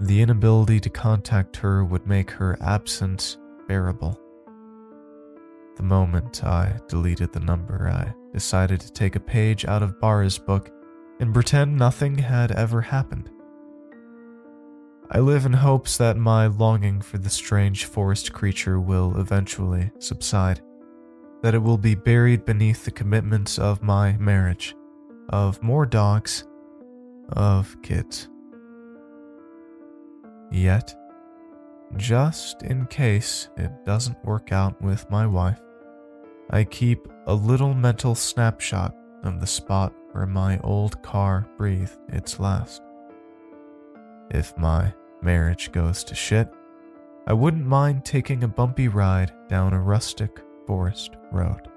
The 0.00 0.22
inability 0.22 0.80
to 0.80 0.90
contact 0.90 1.56
her 1.56 1.84
would 1.84 2.06
make 2.06 2.30
her 2.30 2.56
absence 2.60 3.36
bearable. 3.68 4.18
The 5.76 5.82
moment 5.82 6.44
I 6.44 6.78
deleted 6.88 7.32
the 7.32 7.40
number, 7.40 7.88
I 7.88 8.14
decided 8.32 8.80
to 8.80 8.92
take 8.92 9.16
a 9.16 9.20
page 9.20 9.64
out 9.64 9.82
of 9.82 10.00
Bara's 10.00 10.38
book 10.38 10.70
and 11.20 11.34
pretend 11.34 11.76
nothing 11.76 12.16
had 12.16 12.52
ever 12.52 12.80
happened. 12.80 13.30
I 15.12 15.18
live 15.18 15.44
in 15.44 15.54
hopes 15.54 15.96
that 15.96 16.16
my 16.16 16.46
longing 16.46 17.00
for 17.00 17.18
the 17.18 17.30
strange 17.30 17.86
forest 17.86 18.32
creature 18.32 18.78
will 18.78 19.18
eventually 19.18 19.90
subside, 19.98 20.60
that 21.42 21.52
it 21.52 21.58
will 21.58 21.78
be 21.78 21.96
buried 21.96 22.44
beneath 22.44 22.84
the 22.84 22.92
commitments 22.92 23.58
of 23.58 23.82
my 23.82 24.16
marriage, 24.18 24.76
of 25.30 25.60
more 25.64 25.84
dogs, 25.84 26.46
of 27.30 27.76
kids. 27.82 28.28
Yet, 30.52 30.94
just 31.96 32.62
in 32.62 32.86
case 32.86 33.48
it 33.56 33.72
doesn't 33.84 34.24
work 34.24 34.52
out 34.52 34.80
with 34.80 35.10
my 35.10 35.26
wife, 35.26 35.60
I 36.50 36.62
keep 36.62 37.08
a 37.26 37.34
little 37.34 37.74
mental 37.74 38.14
snapshot 38.14 38.94
of 39.24 39.40
the 39.40 39.46
spot 39.48 39.92
where 40.12 40.26
my 40.26 40.60
old 40.60 41.02
car 41.02 41.48
breathed 41.58 41.98
its 42.10 42.38
last. 42.38 42.80
If 44.30 44.56
my 44.56 44.92
marriage 45.22 45.72
goes 45.72 46.04
to 46.04 46.14
shit, 46.14 46.48
I 47.26 47.32
wouldn't 47.32 47.66
mind 47.66 48.04
taking 48.04 48.42
a 48.42 48.48
bumpy 48.48 48.88
ride 48.88 49.32
down 49.48 49.72
a 49.72 49.80
rustic 49.80 50.40
forest 50.66 51.12
road. 51.32 51.68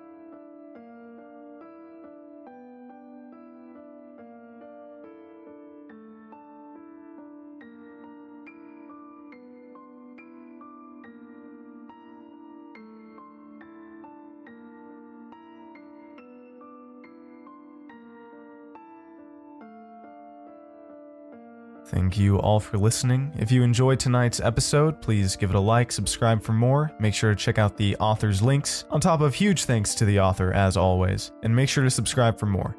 Thank 22.04 22.18
you 22.18 22.38
all 22.40 22.60
for 22.60 22.78
listening. 22.78 23.32
If 23.40 23.50
you 23.50 23.64
enjoyed 23.64 23.98
tonight's 23.98 24.42
episode, 24.42 25.02
please 25.02 25.38
give 25.38 25.52
it 25.52 25.56
a 25.56 25.60
like, 25.60 25.90
subscribe 25.90 26.44
for 26.44 26.52
more, 26.52 26.92
make 27.00 27.14
sure 27.14 27.30
to 27.30 27.36
check 27.36 27.58
out 27.58 27.78
the 27.78 27.96
author's 27.96 28.42
links, 28.42 28.84
on 28.92 29.00
top 29.00 29.22
of 29.22 29.34
huge 29.34 29.64
thanks 29.64 29.96
to 29.96 30.04
the 30.04 30.20
author 30.20 30.52
as 30.52 30.76
always, 30.76 31.32
and 31.44 31.56
make 31.56 31.70
sure 31.70 31.86
to 31.86 31.90
subscribe 31.90 32.38
for 32.38 32.46
more. 32.46 32.76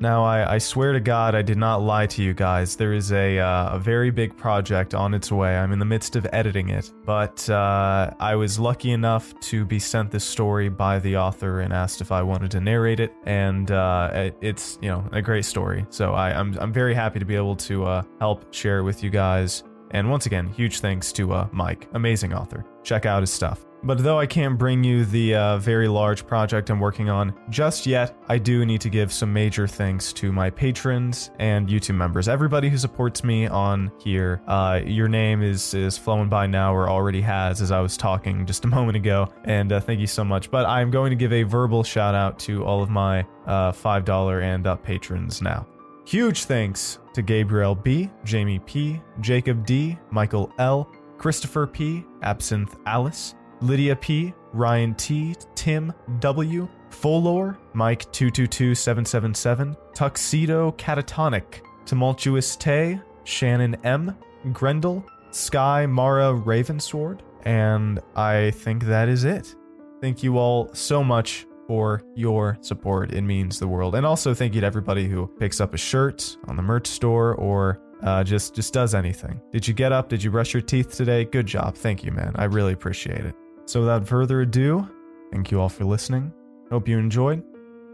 Now, 0.00 0.24
I, 0.24 0.54
I, 0.54 0.58
swear 0.58 0.92
to 0.92 1.00
God, 1.00 1.34
I 1.34 1.42
did 1.42 1.56
not 1.56 1.82
lie 1.82 2.06
to 2.08 2.22
you 2.22 2.34
guys. 2.34 2.76
There 2.76 2.92
is 2.92 3.12
a, 3.12 3.38
uh, 3.38 3.76
a 3.76 3.78
very 3.78 4.10
big 4.10 4.36
project 4.36 4.94
on 4.94 5.14
its 5.14 5.30
way. 5.30 5.56
I'm 5.56 5.72
in 5.72 5.78
the 5.78 5.84
midst 5.84 6.16
of 6.16 6.26
editing 6.32 6.70
it, 6.70 6.92
but 7.04 7.48
uh, 7.48 8.10
I 8.18 8.34
was 8.34 8.58
lucky 8.58 8.90
enough 8.90 9.38
to 9.40 9.64
be 9.64 9.78
sent 9.78 10.10
this 10.10 10.24
story 10.24 10.68
by 10.68 10.98
the 10.98 11.16
author 11.16 11.60
and 11.60 11.72
asked 11.72 12.00
if 12.00 12.10
I 12.12 12.22
wanted 12.22 12.50
to 12.52 12.60
narrate 12.60 13.00
it, 13.00 13.12
and 13.24 13.70
uh, 13.70 14.10
it, 14.12 14.36
it's 14.40 14.78
you 14.82 14.88
know 14.88 15.08
a 15.12 15.22
great 15.22 15.44
story. 15.44 15.86
So 15.90 16.14
I, 16.14 16.30
am 16.30 16.52
I'm, 16.54 16.58
I'm 16.60 16.72
very 16.72 16.94
happy 16.94 17.18
to 17.18 17.24
be 17.24 17.36
able 17.36 17.56
to 17.56 17.84
uh, 17.84 18.02
help 18.18 18.52
share 18.52 18.78
it 18.78 18.82
with 18.82 19.02
you 19.02 19.10
guys. 19.10 19.62
And 19.90 20.10
once 20.10 20.26
again, 20.26 20.48
huge 20.48 20.80
thanks 20.80 21.12
to 21.12 21.32
uh, 21.32 21.48
Mike, 21.52 21.88
amazing 21.94 22.34
author. 22.34 22.64
Check 22.82 23.06
out 23.06 23.22
his 23.22 23.32
stuff. 23.32 23.64
But 23.84 23.98
though 23.98 24.18
I 24.18 24.24
can't 24.24 24.56
bring 24.56 24.82
you 24.82 25.04
the 25.04 25.34
uh, 25.34 25.58
very 25.58 25.88
large 25.88 26.26
project 26.26 26.70
I'm 26.70 26.80
working 26.80 27.10
on 27.10 27.34
just 27.50 27.86
yet, 27.86 28.16
I 28.28 28.38
do 28.38 28.64
need 28.64 28.80
to 28.80 28.88
give 28.88 29.12
some 29.12 29.30
major 29.30 29.66
thanks 29.66 30.10
to 30.14 30.32
my 30.32 30.48
patrons 30.48 31.30
and 31.38 31.68
YouTube 31.68 31.96
members. 31.96 32.26
Everybody 32.26 32.70
who 32.70 32.78
supports 32.78 33.22
me 33.22 33.46
on 33.46 33.92
here, 33.98 34.40
uh, 34.46 34.80
your 34.84 35.08
name 35.08 35.42
is 35.42 35.74
is 35.74 35.98
flowing 35.98 36.30
by 36.30 36.46
now 36.46 36.74
or 36.74 36.88
already 36.88 37.20
has 37.20 37.60
as 37.60 37.70
I 37.70 37.80
was 37.80 37.98
talking 37.98 38.46
just 38.46 38.64
a 38.64 38.68
moment 38.68 38.96
ago. 38.96 39.28
And 39.44 39.70
uh, 39.70 39.80
thank 39.80 40.00
you 40.00 40.06
so 40.06 40.24
much. 40.24 40.50
But 40.50 40.64
I'm 40.64 40.90
going 40.90 41.10
to 41.10 41.16
give 41.16 41.34
a 41.34 41.42
verbal 41.42 41.84
shout 41.84 42.14
out 42.14 42.38
to 42.40 42.64
all 42.64 42.82
of 42.82 42.88
my 42.88 43.20
uh, 43.46 43.72
$5 43.72 44.42
and 44.42 44.66
up 44.66 44.82
patrons 44.82 45.42
now. 45.42 45.66
Huge 46.06 46.44
thanks 46.44 47.00
to 47.12 47.20
Gabriel 47.20 47.74
B, 47.74 48.10
Jamie 48.24 48.60
P, 48.60 49.00
Jacob 49.20 49.66
D, 49.66 49.98
Michael 50.10 50.52
L, 50.58 50.90
Christopher 51.18 51.66
P, 51.66 52.04
Absinthe 52.22 52.76
Alice, 52.86 53.34
Lydia 53.64 53.96
P, 53.96 54.34
Ryan 54.52 54.94
T, 54.94 55.34
Tim 55.54 55.90
W, 56.20 56.68
Folor, 56.90 57.56
Mike 57.72 58.10
222777, 58.12 59.74
Tuxedo 59.94 60.72
Catatonic, 60.72 61.62
Tumultuous 61.86 62.56
Tay, 62.56 63.00
Shannon 63.24 63.74
M, 63.82 64.14
Grendel, 64.52 65.02
Sky, 65.30 65.86
Mara, 65.86 66.34
Ravensword, 66.34 67.20
and 67.46 68.00
I 68.14 68.50
think 68.50 68.84
that 68.84 69.08
is 69.08 69.24
it. 69.24 69.54
Thank 70.02 70.22
you 70.22 70.36
all 70.36 70.68
so 70.74 71.02
much 71.02 71.46
for 71.66 72.02
your 72.14 72.58
support. 72.60 73.14
It 73.14 73.22
means 73.22 73.58
the 73.58 73.66
world. 73.66 73.94
And 73.94 74.04
also 74.04 74.34
thank 74.34 74.54
you 74.54 74.60
to 74.60 74.66
everybody 74.66 75.08
who 75.08 75.26
picks 75.38 75.58
up 75.58 75.72
a 75.72 75.78
shirt 75.78 76.36
on 76.48 76.56
the 76.56 76.62
merch 76.62 76.86
store 76.86 77.34
or 77.36 77.80
uh, 78.02 78.22
just 78.22 78.54
just 78.54 78.74
does 78.74 78.94
anything. 78.94 79.40
Did 79.50 79.66
you 79.66 79.72
get 79.72 79.90
up? 79.90 80.10
Did 80.10 80.22
you 80.22 80.30
brush 80.30 80.52
your 80.52 80.60
teeth 80.60 80.94
today? 80.94 81.24
Good 81.24 81.46
job. 81.46 81.74
Thank 81.74 82.04
you, 82.04 82.12
man. 82.12 82.32
I 82.36 82.44
really 82.44 82.74
appreciate 82.74 83.24
it. 83.24 83.34
So 83.66 83.80
without 83.80 84.06
further 84.06 84.42
ado, 84.42 84.88
thank 85.32 85.50
you 85.50 85.60
all 85.60 85.68
for 85.68 85.84
listening. 85.84 86.32
Hope 86.70 86.88
you 86.88 86.98
enjoyed 86.98 87.42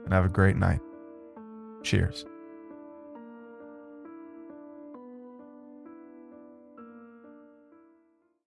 and 0.04 0.12
have 0.12 0.24
a 0.24 0.28
great 0.28 0.56
night. 0.56 0.80
Cheers. 1.82 2.24